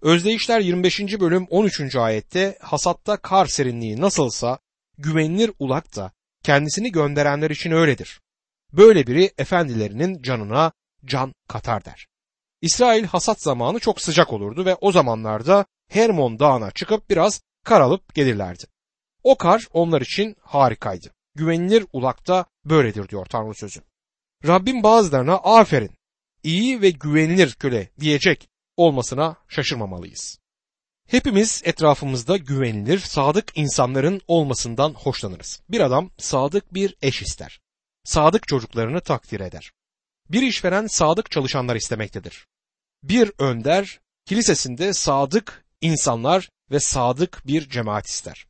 Özdeyişler 0.01 0.60
25. 0.60 1.00
bölüm 1.20 1.48
13. 1.50 1.96
ayette 1.96 2.58
hasatta 2.62 3.17
kar 3.17 3.46
serinliği 3.46 4.01
nasılsa 4.01 4.60
güvenilir 4.98 5.51
ulak 5.60 5.96
da 5.96 6.12
kendisini 6.44 6.91
gönderenler 6.91 7.50
için 7.50 7.72
öyledir. 7.72 8.22
Böyle 8.74 9.08
biri 9.08 9.32
efendilerinin 9.38 10.22
canına 10.22 10.72
can 11.05 11.34
katar 11.48 11.86
der. 11.86 12.08
İsrail 12.62 13.03
hasat 13.03 13.41
zamanı 13.41 13.79
çok 13.79 14.01
sıcak 14.01 14.34
olurdu 14.34 14.65
ve 14.65 14.75
o 14.75 14.91
zamanlarda 14.91 15.65
Hermon 15.89 16.39
dağına 16.39 16.72
çıkıp 16.72 17.10
biraz 17.10 17.41
kar 17.63 17.82
alıp 17.82 18.15
gelirlerdi. 18.15 18.63
O 19.24 19.38
kar 19.38 19.67
onlar 19.74 20.01
için 20.01 20.36
harikaydı. 20.41 21.14
Güvenilir 21.36 21.86
ulakta 21.94 22.46
böyledir 22.65 23.10
diyor 23.10 23.25
Tanrı 23.25 23.54
sözü. 23.54 23.82
Rabbim 24.48 24.84
bazılarına 24.84 25.36
aferin, 25.36 25.92
iyi 26.44 26.82
ve 26.82 26.89
güvenilir 26.89 27.54
köle 27.54 27.89
diyecek 28.00 28.50
olmasına 28.77 29.36
şaşırmamalıyız. 29.48 30.39
Hepimiz 31.08 31.62
etrafımızda 31.65 32.38
güvenilir, 32.38 33.00
sadık 33.00 33.51
insanların 33.56 34.22
olmasından 34.27 34.94
hoşlanırız. 34.94 35.62
Bir 35.70 35.80
adam 35.80 36.12
sadık 36.18 36.74
bir 36.74 36.96
eş 37.01 37.22
ister. 37.22 37.60
Sadık 38.04 38.48
çocuklarını 38.48 39.01
takdir 39.01 39.39
eder. 39.39 39.72
Bir 40.30 40.42
işveren 40.42 40.88
sadık 40.88 41.32
çalışanlar 41.32 41.75
istemektedir. 41.75 42.48
Bir 43.04 43.32
önder 43.39 44.00
kilisesinde 44.25 44.94
sadık 44.94 45.65
insanlar 45.82 46.50
ve 46.72 46.80
sadık 46.80 47.48
bir 47.48 47.70
cemaat 47.70 48.08
ister. 48.08 48.48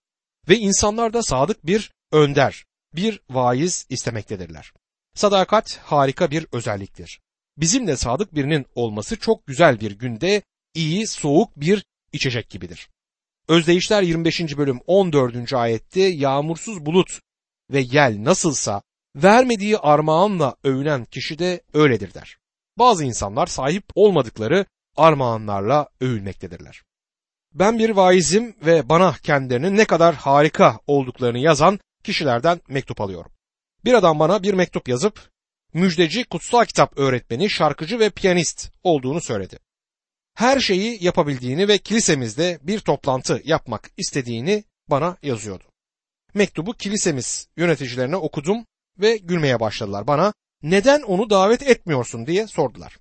Ve 0.50 0.58
insanlar 0.58 1.13
da 1.13 1.24
sadık 1.24 1.65
bir 1.65 1.92
önder, 2.12 2.65
bir 2.96 3.22
vaiz 3.30 3.86
istemektedirler. 3.90 4.74
Sadakat 5.16 5.78
harika 5.84 6.32
bir 6.32 6.48
özelliktir 6.52 7.20
bizimle 7.58 7.98
sadık 7.98 8.36
birinin 8.36 8.66
olması 8.75 9.20
çok 9.20 9.48
güzel 9.48 9.80
bir 9.80 9.92
günde 9.92 10.42
iyi 10.74 11.08
soğuk 11.08 11.60
bir 11.60 11.86
içecek 12.14 12.50
gibidir. 12.50 12.90
Özdeyişler 13.48 14.02
25. 14.02 14.58
bölüm 14.58 14.80
14. 14.88 15.54
ayette 15.54 16.02
yağmursuz 16.02 16.86
bulut 16.86 17.20
ve 17.72 17.80
yel 17.80 18.24
nasılsa 18.24 18.82
vermediği 19.16 19.78
armağanla 19.78 20.56
övünen 20.64 21.06
kişi 21.06 21.40
de 21.40 21.62
öyledir 21.74 22.14
der. 22.14 22.38
Bazı 22.78 23.06
insanlar 23.06 23.48
sahip 23.48 23.84
olmadıkları 23.96 24.66
armağanlarla 24.98 25.88
övülmektedirler. 26.02 26.84
Ben 27.54 27.80
bir 27.80 27.90
vaizim 27.90 28.56
ve 28.66 28.90
bana 28.90 29.16
kendilerinin 29.24 29.78
ne 29.78 29.86
kadar 29.86 30.16
harika 30.16 30.80
olduklarını 30.88 31.40
yazan 31.40 31.80
kişilerden 32.06 32.62
mektup 32.68 33.02
alıyorum. 33.02 33.32
Bir 33.86 33.94
adam 33.94 34.20
bana 34.20 34.44
bir 34.44 34.54
mektup 34.54 34.88
yazıp 34.88 35.30
müjdeci, 35.74 36.24
kutsal 36.24 36.66
kitap 36.66 36.98
öğretmeni, 36.98 37.50
şarkıcı 37.50 38.00
ve 38.00 38.10
piyanist 38.10 38.72
olduğunu 38.84 39.22
söyledi. 39.22 39.60
Her 40.36 40.60
şeyi 40.60 41.04
yapabildiğini 41.04 41.68
ve 41.68 41.78
kilisemizde 41.78 42.60
bir 42.62 42.80
toplantı 42.80 43.42
yapmak 43.44 43.92
istediğini 43.98 44.64
bana 44.90 45.18
yazıyordu. 45.24 45.64
Mektubu 46.34 46.74
kilisemiz 46.74 47.48
yöneticilerine 47.58 48.16
okudum 48.16 48.66
ve 49.00 49.18
gülmeye 49.18 49.60
başladılar. 49.60 50.08
Bana 50.08 50.34
neden 50.64 51.02
onu 51.02 51.30
davet 51.30 51.64
etmiyorsun 51.64 52.28
diye 52.28 52.48
sordular. 52.48 52.98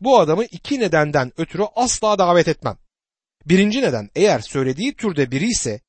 Bu 0.00 0.18
adamı 0.18 0.44
iki 0.44 0.80
nedenden 0.80 1.32
ötürü 1.36 1.62
asla 1.74 2.18
davet 2.18 2.48
etmem. 2.48 2.78
Birinci 3.46 3.82
neden 3.82 4.10
eğer 4.14 4.40
söylediği 4.40 4.94
türde 4.94 5.30
biri 5.30 5.46
ise 5.46 5.80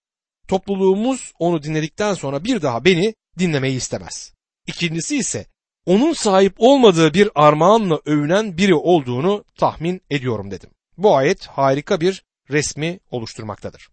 topluluğumuz 0.50 1.34
onu 1.39 1.63
dinledikten 1.63 2.13
sonra 2.13 2.44
bir 2.44 2.62
daha 2.62 2.86
beni 2.86 3.15
dinlemeyi 3.39 3.77
istemez. 3.77 4.34
İkincisi 4.68 5.18
ise 5.18 5.46
onun 5.86 6.13
sahip 6.13 6.53
olmadığı 6.58 7.13
bir 7.13 7.29
armağanla 7.36 8.00
övünen 8.06 8.58
biri 8.58 8.75
olduğunu 8.75 9.46
tahmin 9.58 10.01
ediyorum 10.10 10.51
dedim. 10.51 10.70
Bu 10.98 11.15
ayet 11.15 11.46
harika 11.46 12.01
bir 12.01 12.24
resmi 12.50 13.00
oluşturmaktadır. 13.12 13.89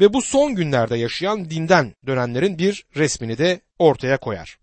Ve 0.00 0.12
bu 0.12 0.22
son 0.22 0.54
günlerde 0.54 0.96
yaşayan 0.98 1.50
dinden 1.50 1.94
dönenlerin 2.06 2.58
bir 2.58 2.86
resmini 2.96 3.38
de 3.38 3.60
ortaya 3.78 4.16
koyar. 4.16 4.58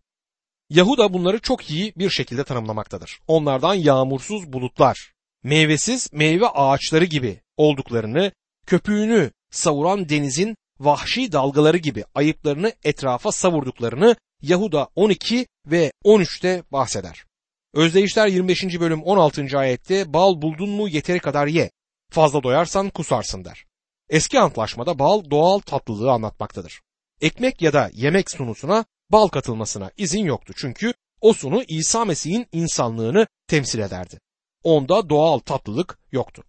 Yahuda 0.70 1.14
bunları 1.14 1.40
çok 1.40 1.72
iyi 1.72 1.94
bir 1.96 2.10
şekilde 2.10 2.44
tanımlamaktadır. 2.44 3.20
Onlardan 3.28 3.74
yağmursuz 3.74 4.54
bulutlar, 4.54 5.14
meyvesiz 5.44 6.14
meyve 6.14 6.48
ağaçları 6.48 7.06
gibi 7.06 7.42
olduklarını, 7.58 8.32
köpüğünü 8.68 9.32
savuran 9.52 10.10
denizin 10.10 10.56
vahşi 10.86 11.32
dalgaları 11.32 11.78
gibi 11.78 12.04
ayıplarını 12.16 12.74
etrafa 12.84 13.32
savurduklarını 13.32 14.16
Yahuda 14.42 14.90
12 14.96 15.48
ve 15.66 15.92
13'te 16.06 16.64
bahseder. 16.72 17.26
Özdeyişler 17.74 18.28
25. 18.28 18.80
bölüm 18.80 19.04
16. 19.04 19.58
ayette 19.58 20.14
bal 20.14 20.42
buldun 20.42 20.70
mu 20.70 20.90
yeteri 20.90 21.20
kadar 21.20 21.48
ye, 21.48 21.72
fazla 22.12 22.44
doyarsan 22.44 22.90
kusarsın 22.90 23.46
der. 23.46 23.66
Eski 24.10 24.40
antlaşmada 24.40 25.00
bal 25.00 25.24
doğal 25.32 25.60
tatlılığı 25.60 26.12
anlatmaktadır. 26.12 26.82
Ekmek 27.22 27.62
ya 27.62 27.74
da 27.74 27.90
yemek 27.94 28.32
sunusuna 28.32 28.86
bal 29.12 29.28
katılmasına 29.28 29.92
izin 29.98 30.26
yoktu 30.26 30.54
çünkü 30.58 30.94
o 31.22 31.34
sunu 31.34 31.64
İsa 31.68 32.06
Mesih'in 32.06 32.48
insanlığını 32.52 33.28
temsil 33.48 33.80
ederdi. 33.80 34.20
Onda 34.64 35.10
doğal 35.10 35.40
tatlılık 35.40 36.00
yoktu. 36.12 36.44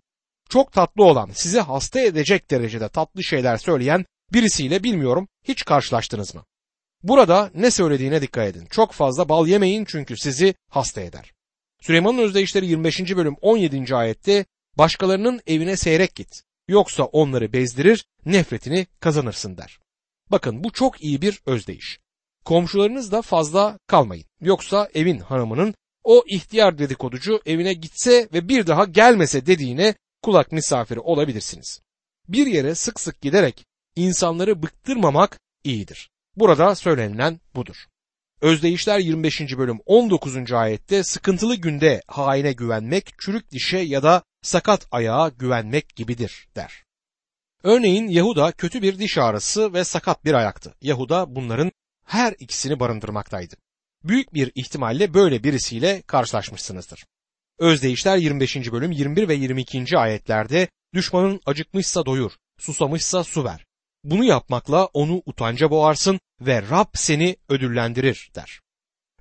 Çok 0.48 0.72
tatlı 0.72 1.04
olan, 1.04 1.30
sizi 1.34 1.60
hasta 1.60 2.00
edecek 2.00 2.50
derecede 2.50 2.88
tatlı 2.88 3.22
şeyler 3.22 3.56
söyleyen 3.56 4.04
birisiyle 4.32 4.82
bilmiyorum 4.84 5.28
hiç 5.42 5.64
karşılaştınız 5.64 6.34
mı? 6.34 6.44
Burada 7.02 7.50
ne 7.54 7.70
söylediğine 7.70 8.22
dikkat 8.22 8.48
edin. 8.48 8.66
Çok 8.70 8.92
fazla 8.92 9.28
bal 9.28 9.46
yemeyin 9.46 9.84
çünkü 9.84 10.16
sizi 10.16 10.54
hasta 10.68 11.00
eder. 11.00 11.32
Süleyman'ın 11.80 12.18
özdeyişleri 12.18 12.66
25. 12.66 13.16
bölüm 13.16 13.36
17. 13.40 13.94
ayette 13.94 14.44
başkalarının 14.78 15.40
evine 15.46 15.76
seyrek 15.76 16.14
git. 16.14 16.42
Yoksa 16.68 17.04
onları 17.04 17.52
bezdirir, 17.52 18.04
nefretini 18.26 18.86
kazanırsın 19.00 19.56
der. 19.56 19.78
Bakın 20.30 20.64
bu 20.64 20.72
çok 20.72 21.02
iyi 21.04 21.22
bir 21.22 21.40
özdeyiş. 21.46 21.98
Komşularınız 22.44 23.12
da 23.12 23.22
fazla 23.22 23.78
kalmayın. 23.86 24.24
Yoksa 24.40 24.88
evin 24.94 25.18
hanımının 25.18 25.74
o 26.04 26.24
ihtiyar 26.26 26.78
dedikoducu 26.78 27.40
evine 27.46 27.74
gitse 27.74 28.28
ve 28.32 28.48
bir 28.48 28.66
daha 28.66 28.84
gelmese 28.84 29.46
dediğine 29.46 29.94
kulak 30.22 30.52
misafiri 30.52 31.00
olabilirsiniz. 31.00 31.80
Bir 32.28 32.46
yere 32.46 32.74
sık 32.74 33.00
sık 33.00 33.20
giderek 33.20 33.66
insanları 33.96 34.62
bıktırmamak 34.62 35.40
iyidir. 35.64 36.10
Burada 36.36 36.74
söylenilen 36.74 37.40
budur. 37.54 37.76
Özdeyişler 38.40 38.98
25. 38.98 39.40
bölüm 39.58 39.78
19. 39.86 40.52
ayette 40.52 41.04
sıkıntılı 41.04 41.56
günde 41.56 42.02
haine 42.06 42.52
güvenmek, 42.52 43.14
çürük 43.18 43.50
dişe 43.50 43.78
ya 43.78 44.02
da 44.02 44.22
sakat 44.42 44.86
ayağa 44.90 45.28
güvenmek 45.28 45.96
gibidir 45.96 46.48
der. 46.56 46.84
Örneğin 47.62 48.08
Yahuda 48.08 48.52
kötü 48.52 48.82
bir 48.82 48.98
diş 48.98 49.18
ağrısı 49.18 49.72
ve 49.72 49.84
sakat 49.84 50.24
bir 50.24 50.34
ayaktı. 50.34 50.74
Yahuda 50.82 51.34
bunların 51.34 51.72
her 52.06 52.34
ikisini 52.38 52.80
barındırmaktaydı. 52.80 53.54
Büyük 54.04 54.34
bir 54.34 54.52
ihtimalle 54.54 55.14
böyle 55.14 55.44
birisiyle 55.44 56.02
karşılaşmışsınızdır. 56.02 57.04
Özdeyişler 57.58 58.16
25. 58.16 58.72
bölüm 58.72 58.92
21 58.92 59.28
ve 59.28 59.34
22. 59.34 59.98
ayetlerde 59.98 60.68
düşmanın 60.94 61.40
acıkmışsa 61.46 62.06
doyur, 62.06 62.32
susamışsa 62.58 63.24
su 63.24 63.44
ver. 63.44 63.64
Bunu 64.04 64.24
yapmakla 64.24 64.84
onu 64.84 65.22
utanca 65.26 65.70
boğarsın 65.70 66.20
ve 66.40 66.62
Rab 66.62 66.88
seni 66.94 67.36
ödüllendirir 67.48 68.30
der. 68.34 68.60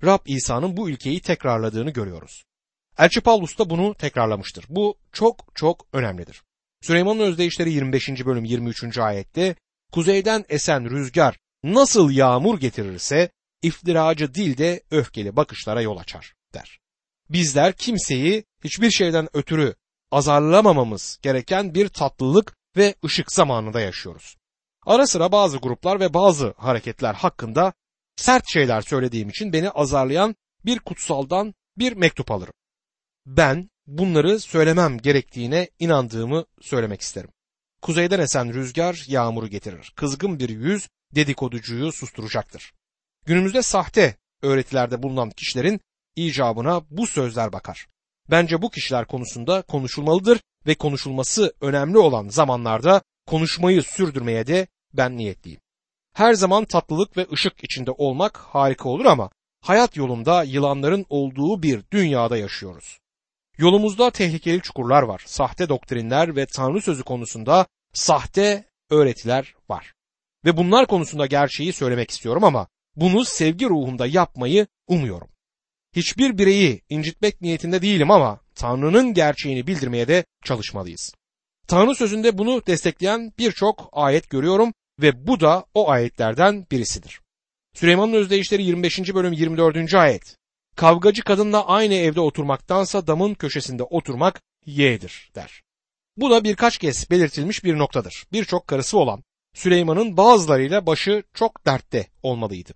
Rab 0.04 0.26
İsa'nın 0.26 0.76
bu 0.76 0.90
ülkeyi 0.90 1.20
tekrarladığını 1.20 1.90
görüyoruz. 1.90 2.44
Elçi 2.98 3.20
Paulus 3.20 3.58
da 3.58 3.70
bunu 3.70 3.94
tekrarlamıştır. 3.94 4.64
Bu 4.68 4.98
çok 5.12 5.44
çok 5.54 5.86
önemlidir. 5.92 6.42
Süleyman'ın 6.82 7.20
özdeyişleri 7.20 7.72
25. 7.72 8.08
bölüm 8.08 8.44
23. 8.44 8.98
ayette 8.98 9.54
kuzeyden 9.92 10.44
esen 10.48 10.90
rüzgar 10.90 11.38
nasıl 11.64 12.10
yağmur 12.10 12.60
getirirse 12.60 13.30
iftiracı 13.62 14.34
dil 14.34 14.58
de 14.58 14.82
öfkeli 14.90 15.36
bakışlara 15.36 15.82
yol 15.82 15.96
açar 15.96 16.34
der. 16.54 16.78
Bizler 17.30 17.72
kimseyi 17.72 18.44
hiçbir 18.64 18.90
şeyden 18.90 19.28
ötürü 19.32 19.74
azarlamamamız 20.10 21.18
gereken 21.22 21.74
bir 21.74 21.88
tatlılık 21.88 22.56
ve 22.76 22.94
ışık 23.04 23.32
zamanında 23.32 23.80
yaşıyoruz. 23.80 24.36
Ara 24.86 25.06
sıra 25.06 25.32
bazı 25.32 25.58
gruplar 25.58 26.00
ve 26.00 26.14
bazı 26.14 26.54
hareketler 26.56 27.14
hakkında 27.14 27.72
sert 28.16 28.44
şeyler 28.52 28.80
söylediğim 28.80 29.28
için 29.28 29.52
beni 29.52 29.70
azarlayan 29.70 30.36
bir 30.64 30.78
kutsaldan 30.78 31.54
bir 31.78 31.92
mektup 31.92 32.30
alırım. 32.30 32.54
Ben 33.26 33.70
bunları 33.86 34.40
söylemem 34.40 34.98
gerektiğine 34.98 35.68
inandığımı 35.78 36.44
söylemek 36.60 37.00
isterim. 37.00 37.30
Kuzeyden 37.82 38.20
esen 38.20 38.54
rüzgar 38.54 39.04
yağmuru 39.08 39.48
getirir. 39.48 39.92
Kızgın 39.96 40.38
bir 40.38 40.48
yüz 40.48 40.88
dedikoducuyu 41.14 41.92
susturacaktır. 41.92 42.72
Günümüzde 43.26 43.62
sahte 43.62 44.16
öğretilerde 44.42 45.02
bulunan 45.02 45.30
kişilerin 45.30 45.80
icabına 46.16 46.82
bu 46.90 47.06
sözler 47.06 47.52
bakar. 47.52 47.86
Bence 48.30 48.62
bu 48.62 48.70
kişiler 48.70 49.06
konusunda 49.06 49.62
konuşulmalıdır 49.62 50.40
ve 50.66 50.74
konuşulması 50.74 51.54
önemli 51.60 51.98
olan 51.98 52.28
zamanlarda 52.28 53.02
konuşmayı 53.26 53.82
sürdürmeye 53.82 54.46
de 54.46 54.66
ben 54.96 55.16
niyetliyim. 55.16 55.60
Her 56.12 56.34
zaman 56.34 56.64
tatlılık 56.64 57.16
ve 57.16 57.26
ışık 57.32 57.64
içinde 57.64 57.90
olmak 57.90 58.36
harika 58.36 58.88
olur 58.88 59.04
ama 59.04 59.30
hayat 59.60 59.96
yolunda 59.96 60.42
yılanların 60.42 61.06
olduğu 61.08 61.62
bir 61.62 61.82
dünyada 61.92 62.36
yaşıyoruz. 62.36 62.98
Yolumuzda 63.58 64.10
tehlikeli 64.10 64.60
çukurlar 64.60 65.02
var. 65.02 65.22
Sahte 65.26 65.68
doktrinler 65.68 66.36
ve 66.36 66.46
Tanrı 66.46 66.82
sözü 66.82 67.02
konusunda 67.02 67.66
sahte 67.92 68.64
öğretiler 68.90 69.54
var. 69.68 69.92
Ve 70.44 70.56
bunlar 70.56 70.86
konusunda 70.86 71.26
gerçeği 71.26 71.72
söylemek 71.72 72.10
istiyorum 72.10 72.44
ama 72.44 72.66
bunu 72.96 73.24
sevgi 73.24 73.66
ruhunda 73.66 74.06
yapmayı 74.06 74.66
umuyorum. 74.88 75.28
Hiçbir 75.96 76.38
bireyi 76.38 76.82
incitmek 76.88 77.40
niyetinde 77.40 77.82
değilim 77.82 78.10
ama 78.10 78.40
Tanrı'nın 78.54 79.14
gerçeğini 79.14 79.66
bildirmeye 79.66 80.08
de 80.08 80.24
çalışmalıyız. 80.44 81.14
Tanrı 81.66 81.94
sözünde 81.94 82.38
bunu 82.38 82.66
destekleyen 82.66 83.32
birçok 83.38 83.88
ayet 83.92 84.30
görüyorum 84.30 84.72
ve 85.00 85.26
bu 85.26 85.40
da 85.40 85.64
o 85.74 85.90
ayetlerden 85.90 86.66
birisidir. 86.70 87.20
Süleyman'ın 87.74 88.12
özdeyişleri 88.12 88.62
25. 88.62 89.14
bölüm 89.14 89.32
24. 89.32 89.94
ayet. 89.94 90.36
Kavgacı 90.76 91.22
kadınla 91.22 91.66
aynı 91.66 91.94
evde 91.94 92.20
oturmaktansa 92.20 93.06
damın 93.06 93.34
köşesinde 93.34 93.82
oturmak 93.82 94.42
yeğdir 94.66 95.30
der. 95.34 95.62
Bu 96.16 96.30
da 96.30 96.44
birkaç 96.44 96.78
kez 96.78 97.10
belirtilmiş 97.10 97.64
bir 97.64 97.78
noktadır. 97.78 98.24
Birçok 98.32 98.66
karısı 98.66 98.98
olan 98.98 99.24
Süleyman'ın 99.54 100.16
bazılarıyla 100.16 100.86
başı 100.86 101.22
çok 101.34 101.66
dertte 101.66 102.06
olmalıydı. 102.22 102.72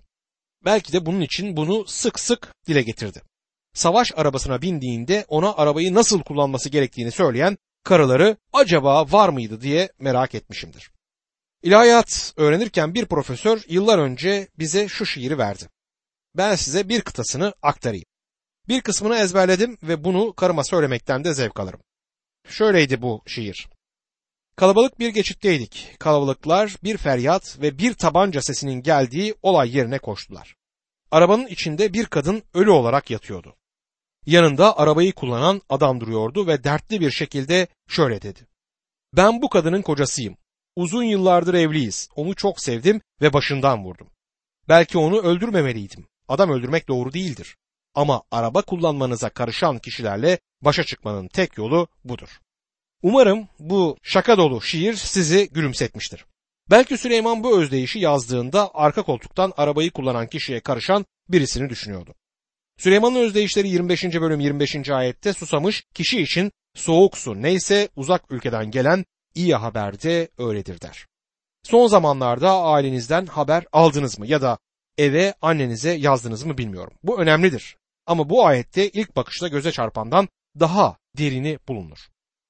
Belki 0.64 0.92
de 0.92 1.06
bunun 1.06 1.20
için 1.20 1.56
bunu 1.56 1.86
sık 1.86 2.20
sık 2.20 2.54
dile 2.66 2.82
getirdi. 2.82 3.22
Savaş 3.74 4.12
arabasına 4.16 4.62
bindiğinde 4.62 5.24
ona 5.28 5.54
arabayı 5.54 5.94
nasıl 5.94 6.22
kullanması 6.22 6.68
gerektiğini 6.68 7.10
söyleyen 7.10 7.58
karıları 7.84 8.36
acaba 8.52 9.12
var 9.12 9.28
mıydı 9.28 9.60
diye 9.60 9.88
merak 9.98 10.34
etmişimdir. 10.34 10.90
İlahiyat 11.62 12.32
öğrenirken 12.36 12.94
bir 12.94 13.06
profesör 13.06 13.62
yıllar 13.68 13.98
önce 13.98 14.48
bize 14.58 14.88
şu 14.88 15.06
şiiri 15.06 15.38
verdi. 15.38 15.68
Ben 16.36 16.54
size 16.54 16.88
bir 16.88 17.00
kıtasını 17.00 17.54
aktarayım. 17.62 18.04
Bir 18.68 18.80
kısmını 18.80 19.16
ezberledim 19.16 19.78
ve 19.82 20.04
bunu 20.04 20.32
karıma 20.32 20.64
söylemekten 20.64 21.24
de 21.24 21.34
zevk 21.34 21.60
alırım. 21.60 21.80
Şöyleydi 22.48 23.02
bu 23.02 23.22
şiir. 23.26 23.68
Kalabalık 24.56 24.98
bir 24.98 25.08
geçitteydik. 25.08 25.96
Kalabalıklar 25.98 26.76
bir 26.84 26.96
feryat 26.96 27.60
ve 27.60 27.78
bir 27.78 27.94
tabanca 27.94 28.42
sesinin 28.42 28.82
geldiği 28.82 29.34
olay 29.42 29.76
yerine 29.76 29.98
koştular. 29.98 30.54
Arabanın 31.10 31.46
içinde 31.46 31.92
bir 31.92 32.06
kadın 32.06 32.42
ölü 32.54 32.70
olarak 32.70 33.10
yatıyordu. 33.10 33.56
Yanında 34.26 34.78
arabayı 34.78 35.12
kullanan 35.12 35.62
adam 35.68 36.00
duruyordu 36.00 36.46
ve 36.46 36.64
dertli 36.64 37.00
bir 37.00 37.10
şekilde 37.10 37.66
şöyle 37.88 38.22
dedi. 38.22 38.46
Ben 39.12 39.42
bu 39.42 39.48
kadının 39.48 39.82
kocasıyım. 39.82 40.36
Uzun 40.78 41.02
yıllardır 41.02 41.54
evliyiz. 41.54 42.08
Onu 42.16 42.34
çok 42.34 42.60
sevdim 42.60 43.00
ve 43.20 43.32
başından 43.32 43.84
vurdum. 43.84 44.10
Belki 44.68 44.98
onu 44.98 45.22
öldürmemeliydim. 45.22 46.06
Adam 46.28 46.50
öldürmek 46.50 46.88
doğru 46.88 47.12
değildir. 47.12 47.56
Ama 47.94 48.22
araba 48.30 48.62
kullanmanıza 48.62 49.28
karışan 49.28 49.78
kişilerle 49.78 50.38
başa 50.62 50.84
çıkmanın 50.84 51.28
tek 51.28 51.58
yolu 51.58 51.88
budur. 52.04 52.40
Umarım 53.02 53.48
bu 53.58 53.96
şaka 54.02 54.38
dolu 54.38 54.62
şiir 54.62 54.94
sizi 54.94 55.48
gülümsetmiştir. 55.52 56.24
Belki 56.70 56.98
Süleyman 56.98 57.44
bu 57.44 57.60
özdeyişi 57.60 57.98
yazdığında 57.98 58.70
arka 58.74 59.02
koltuktan 59.02 59.52
arabayı 59.56 59.90
kullanan 59.90 60.26
kişiye 60.26 60.60
karışan 60.60 61.06
birisini 61.28 61.70
düşünüyordu. 61.70 62.14
Süleyman'ın 62.76 63.20
özdeyişleri 63.20 63.68
25. 63.68 64.04
bölüm 64.04 64.40
25. 64.40 64.90
ayette 64.90 65.32
susamış 65.32 65.84
kişi 65.94 66.22
için 66.22 66.52
soğuk 66.74 67.18
su 67.18 67.42
neyse 67.42 67.88
uzak 67.96 68.22
ülkeden 68.30 68.70
gelen 68.70 69.04
iyi 69.38 69.54
haber 69.54 70.02
de 70.02 70.28
öyledir 70.38 70.80
der. 70.80 71.06
Son 71.62 71.86
zamanlarda 71.86 72.62
ailenizden 72.62 73.26
haber 73.26 73.64
aldınız 73.72 74.18
mı 74.18 74.26
ya 74.26 74.42
da 74.42 74.58
eve 74.98 75.34
annenize 75.42 75.90
yazdınız 75.90 76.42
mı 76.42 76.58
bilmiyorum. 76.58 76.94
Bu 77.02 77.20
önemlidir. 77.20 77.76
Ama 78.06 78.30
bu 78.30 78.46
ayette 78.46 78.88
ilk 78.88 79.16
bakışta 79.16 79.48
göze 79.48 79.72
çarpandan 79.72 80.28
daha 80.60 80.96
derini 81.18 81.58
bulunur. 81.68 81.98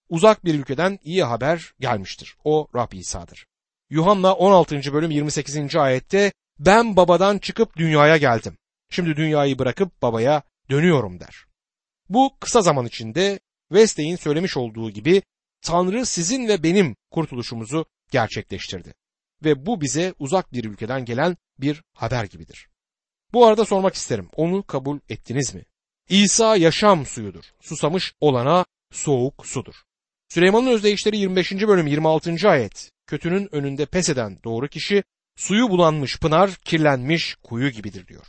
Uzak 0.08 0.44
bir 0.44 0.54
ülkeden 0.54 0.98
iyi 1.02 1.24
haber 1.24 1.72
gelmiştir. 1.80 2.36
O 2.44 2.68
Rab 2.74 2.92
İsa'dır. 2.92 3.46
Yuhanna 3.90 4.34
16. 4.34 4.92
bölüm 4.92 5.10
28. 5.10 5.76
ayette 5.76 6.32
ben 6.58 6.96
babadan 6.96 7.38
çıkıp 7.38 7.76
dünyaya 7.76 8.16
geldim. 8.16 8.56
Şimdi 8.90 9.16
dünyayı 9.16 9.58
bırakıp 9.58 10.02
babaya 10.02 10.42
dönüyorum 10.70 11.20
der. 11.20 11.44
Bu 12.08 12.32
kısa 12.40 12.62
zaman 12.62 12.86
içinde 12.86 13.40
Wesley'in 13.68 14.16
söylemiş 14.16 14.56
olduğu 14.56 14.90
gibi 14.90 15.22
Tanrı 15.62 16.06
sizin 16.06 16.48
ve 16.48 16.62
benim 16.62 16.96
kurtuluşumuzu 17.10 17.86
gerçekleştirdi. 18.10 18.94
Ve 19.44 19.66
bu 19.66 19.80
bize 19.80 20.14
uzak 20.18 20.52
bir 20.52 20.64
ülkeden 20.64 21.04
gelen 21.04 21.36
bir 21.58 21.82
haber 21.94 22.24
gibidir. 22.24 22.68
Bu 23.32 23.46
arada 23.46 23.64
sormak 23.64 23.94
isterim. 23.94 24.28
Onu 24.36 24.62
kabul 24.62 24.98
ettiniz 25.08 25.54
mi? 25.54 25.64
İsa 26.08 26.56
yaşam 26.56 27.06
suyudur. 27.06 27.44
Susamış 27.60 28.14
olana 28.20 28.64
soğuk 28.92 29.46
sudur. 29.46 29.74
Süleyman'ın 30.28 30.66
özdeyişleri 30.66 31.18
25. 31.18 31.52
bölüm 31.52 31.86
26. 31.86 32.48
ayet. 32.48 32.90
Kötünün 33.06 33.54
önünde 33.54 33.86
pes 33.86 34.08
eden 34.08 34.38
doğru 34.44 34.68
kişi 34.68 35.04
suyu 35.36 35.70
bulanmış 35.70 36.18
pınar, 36.18 36.54
kirlenmiş 36.54 37.34
kuyu 37.34 37.70
gibidir 37.70 38.06
diyor. 38.06 38.26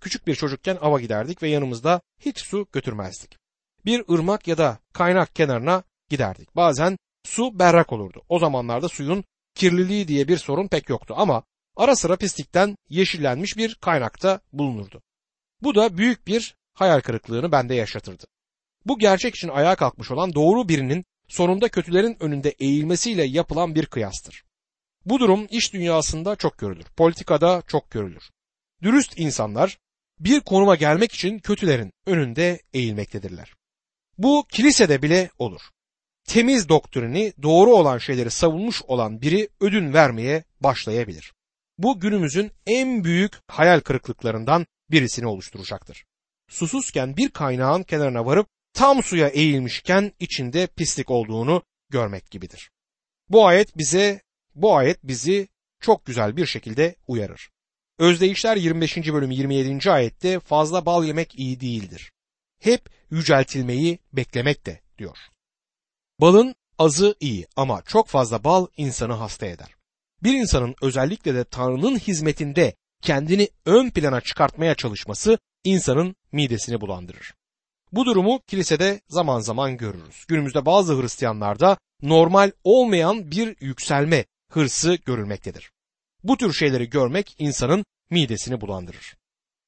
Küçük 0.00 0.26
bir 0.26 0.34
çocukken 0.34 0.78
ava 0.80 1.00
giderdik 1.00 1.42
ve 1.42 1.48
yanımızda 1.48 2.00
hiç 2.18 2.38
su 2.38 2.66
götürmezdik. 2.72 3.38
Bir 3.84 4.04
ırmak 4.14 4.48
ya 4.48 4.58
da 4.58 4.78
kaynak 4.92 5.34
kenarına 5.34 5.82
giderdik. 6.10 6.56
Bazen 6.56 6.98
su 7.24 7.58
berrak 7.58 7.92
olurdu. 7.92 8.22
O 8.28 8.38
zamanlarda 8.38 8.88
suyun 8.88 9.24
kirliliği 9.54 10.08
diye 10.08 10.28
bir 10.28 10.36
sorun 10.36 10.68
pek 10.68 10.88
yoktu 10.88 11.14
ama 11.16 11.42
ara 11.76 11.96
sıra 11.96 12.16
pislikten 12.16 12.76
yeşillenmiş 12.88 13.56
bir 13.56 13.74
kaynakta 13.74 14.40
bulunurdu. 14.52 15.02
Bu 15.62 15.74
da 15.74 15.96
büyük 15.96 16.26
bir 16.26 16.54
hayal 16.74 17.00
kırıklığını 17.00 17.52
bende 17.52 17.74
yaşatırdı. 17.74 18.24
Bu 18.86 18.98
gerçek 18.98 19.34
için 19.34 19.48
ayağa 19.48 19.76
kalkmış 19.76 20.10
olan 20.10 20.34
doğru 20.34 20.68
birinin 20.68 21.04
sonunda 21.28 21.68
kötülerin 21.68 22.16
önünde 22.20 22.50
eğilmesiyle 22.50 23.24
yapılan 23.24 23.74
bir 23.74 23.86
kıyastır. 23.86 24.44
Bu 25.04 25.20
durum 25.20 25.46
iş 25.50 25.72
dünyasında 25.72 26.36
çok 26.36 26.58
görülür, 26.58 26.86
politikada 26.96 27.62
çok 27.66 27.90
görülür. 27.90 28.30
Dürüst 28.82 29.18
insanlar 29.18 29.78
bir 30.20 30.40
konuma 30.40 30.76
gelmek 30.76 31.12
için 31.12 31.38
kötülerin 31.38 31.92
önünde 32.06 32.62
eğilmektedirler. 32.72 33.54
Bu 34.18 34.46
kilisede 34.52 35.02
bile 35.02 35.30
olur. 35.38 35.60
Temiz 36.24 36.68
doktrini, 36.68 37.32
doğru 37.42 37.70
olan 37.70 37.98
şeyleri 37.98 38.30
savunmuş 38.30 38.82
olan 38.82 39.22
biri 39.22 39.48
ödün 39.60 39.92
vermeye 39.92 40.44
başlayabilir. 40.60 41.32
Bu 41.78 42.00
günümüzün 42.00 42.52
en 42.66 43.04
büyük 43.04 43.32
hayal 43.48 43.80
kırıklıklarından 43.80 44.66
birisini 44.90 45.26
oluşturacaktır. 45.26 46.04
Susuzken 46.48 47.16
bir 47.16 47.30
kaynağın 47.30 47.82
kenarına 47.82 48.26
varıp 48.26 48.46
tam 48.72 49.02
suya 49.02 49.28
eğilmişken 49.28 50.12
içinde 50.20 50.66
pislik 50.66 51.10
olduğunu 51.10 51.62
görmek 51.90 52.30
gibidir. 52.30 52.70
Bu 53.28 53.46
ayet 53.46 53.78
bize 53.78 54.20
bu 54.54 54.76
ayet 54.76 54.98
bizi 55.04 55.48
çok 55.80 56.06
güzel 56.06 56.36
bir 56.36 56.46
şekilde 56.46 56.96
uyarır. 57.06 57.50
Özdeyişler 57.98 58.56
25. 58.56 58.96
bölüm 58.96 59.30
27. 59.30 59.90
ayette 59.90 60.40
fazla 60.40 60.86
bal 60.86 61.04
yemek 61.04 61.38
iyi 61.38 61.60
değildir. 61.60 62.12
Hep 62.58 62.90
yüceltilmeyi 63.10 63.98
beklemek 64.12 64.66
de 64.66 64.80
diyor. 64.98 65.18
Balın 66.20 66.54
azı 66.78 67.14
iyi 67.20 67.46
ama 67.56 67.82
çok 67.82 68.08
fazla 68.08 68.44
bal 68.44 68.66
insanı 68.76 69.12
hasta 69.12 69.46
eder. 69.46 69.74
Bir 70.22 70.34
insanın 70.34 70.74
özellikle 70.82 71.34
de 71.34 71.44
Tanrı'nın 71.44 71.98
hizmetinde 71.98 72.74
kendini 73.02 73.48
ön 73.66 73.90
plana 73.90 74.20
çıkartmaya 74.20 74.74
çalışması 74.74 75.38
insanın 75.64 76.16
midesini 76.32 76.80
bulandırır. 76.80 77.34
Bu 77.92 78.06
durumu 78.06 78.40
kilisede 78.46 79.00
zaman 79.08 79.40
zaman 79.40 79.76
görürüz. 79.76 80.24
Günümüzde 80.28 80.66
bazı 80.66 81.02
Hristiyanlarda 81.02 81.78
normal 82.02 82.50
olmayan 82.64 83.30
bir 83.30 83.56
yükselme 83.60 84.24
hırsı 84.52 84.94
görülmektedir. 84.94 85.70
Bu 86.24 86.36
tür 86.36 86.52
şeyleri 86.52 86.90
görmek 86.90 87.36
insanın 87.38 87.84
midesini 88.10 88.60
bulandırır. 88.60 89.16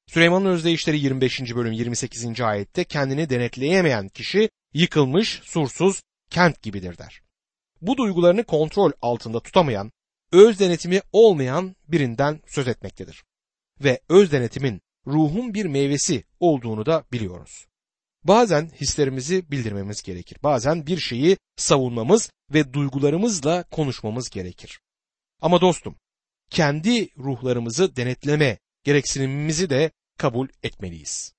Süleyman'ın 0.07 0.49
özdeyişleri 0.49 0.99
25. 0.99 1.55
bölüm 1.55 1.71
28. 1.71 2.41
ayette 2.41 2.83
kendini 2.83 3.29
denetleyemeyen 3.29 4.09
kişi 4.09 4.49
yıkılmış, 4.73 5.41
sursuz, 5.43 6.01
kent 6.33 6.61
gibidir 6.61 6.97
der. 6.97 7.21
Bu 7.81 7.97
duygularını 7.97 8.43
kontrol 8.43 8.91
altında 9.01 9.39
tutamayan, 9.39 9.91
öz 10.31 10.59
denetimi 10.59 11.01
olmayan 11.11 11.75
birinden 11.87 12.41
söz 12.47 12.67
etmektedir. 12.67 13.23
Ve 13.83 14.01
öz 14.09 14.31
denetimin 14.31 14.81
ruhun 15.07 15.53
bir 15.53 15.65
meyvesi 15.65 16.23
olduğunu 16.39 16.85
da 16.85 17.05
biliyoruz. 17.11 17.65
Bazen 18.23 18.69
hislerimizi 18.81 19.51
bildirmemiz 19.51 20.03
gerekir. 20.03 20.37
Bazen 20.43 20.87
bir 20.87 20.97
şeyi 20.97 21.37
savunmamız 21.57 22.31
ve 22.53 22.73
duygularımızla 22.73 23.63
konuşmamız 23.63 24.29
gerekir. 24.29 24.79
Ama 25.41 25.61
dostum, 25.61 25.95
kendi 26.49 27.09
ruhlarımızı 27.17 27.95
denetleme 27.95 28.57
gereksinimimizi 28.83 29.69
de 29.69 29.91
kabul 30.17 30.47
etmeliyiz. 30.63 31.31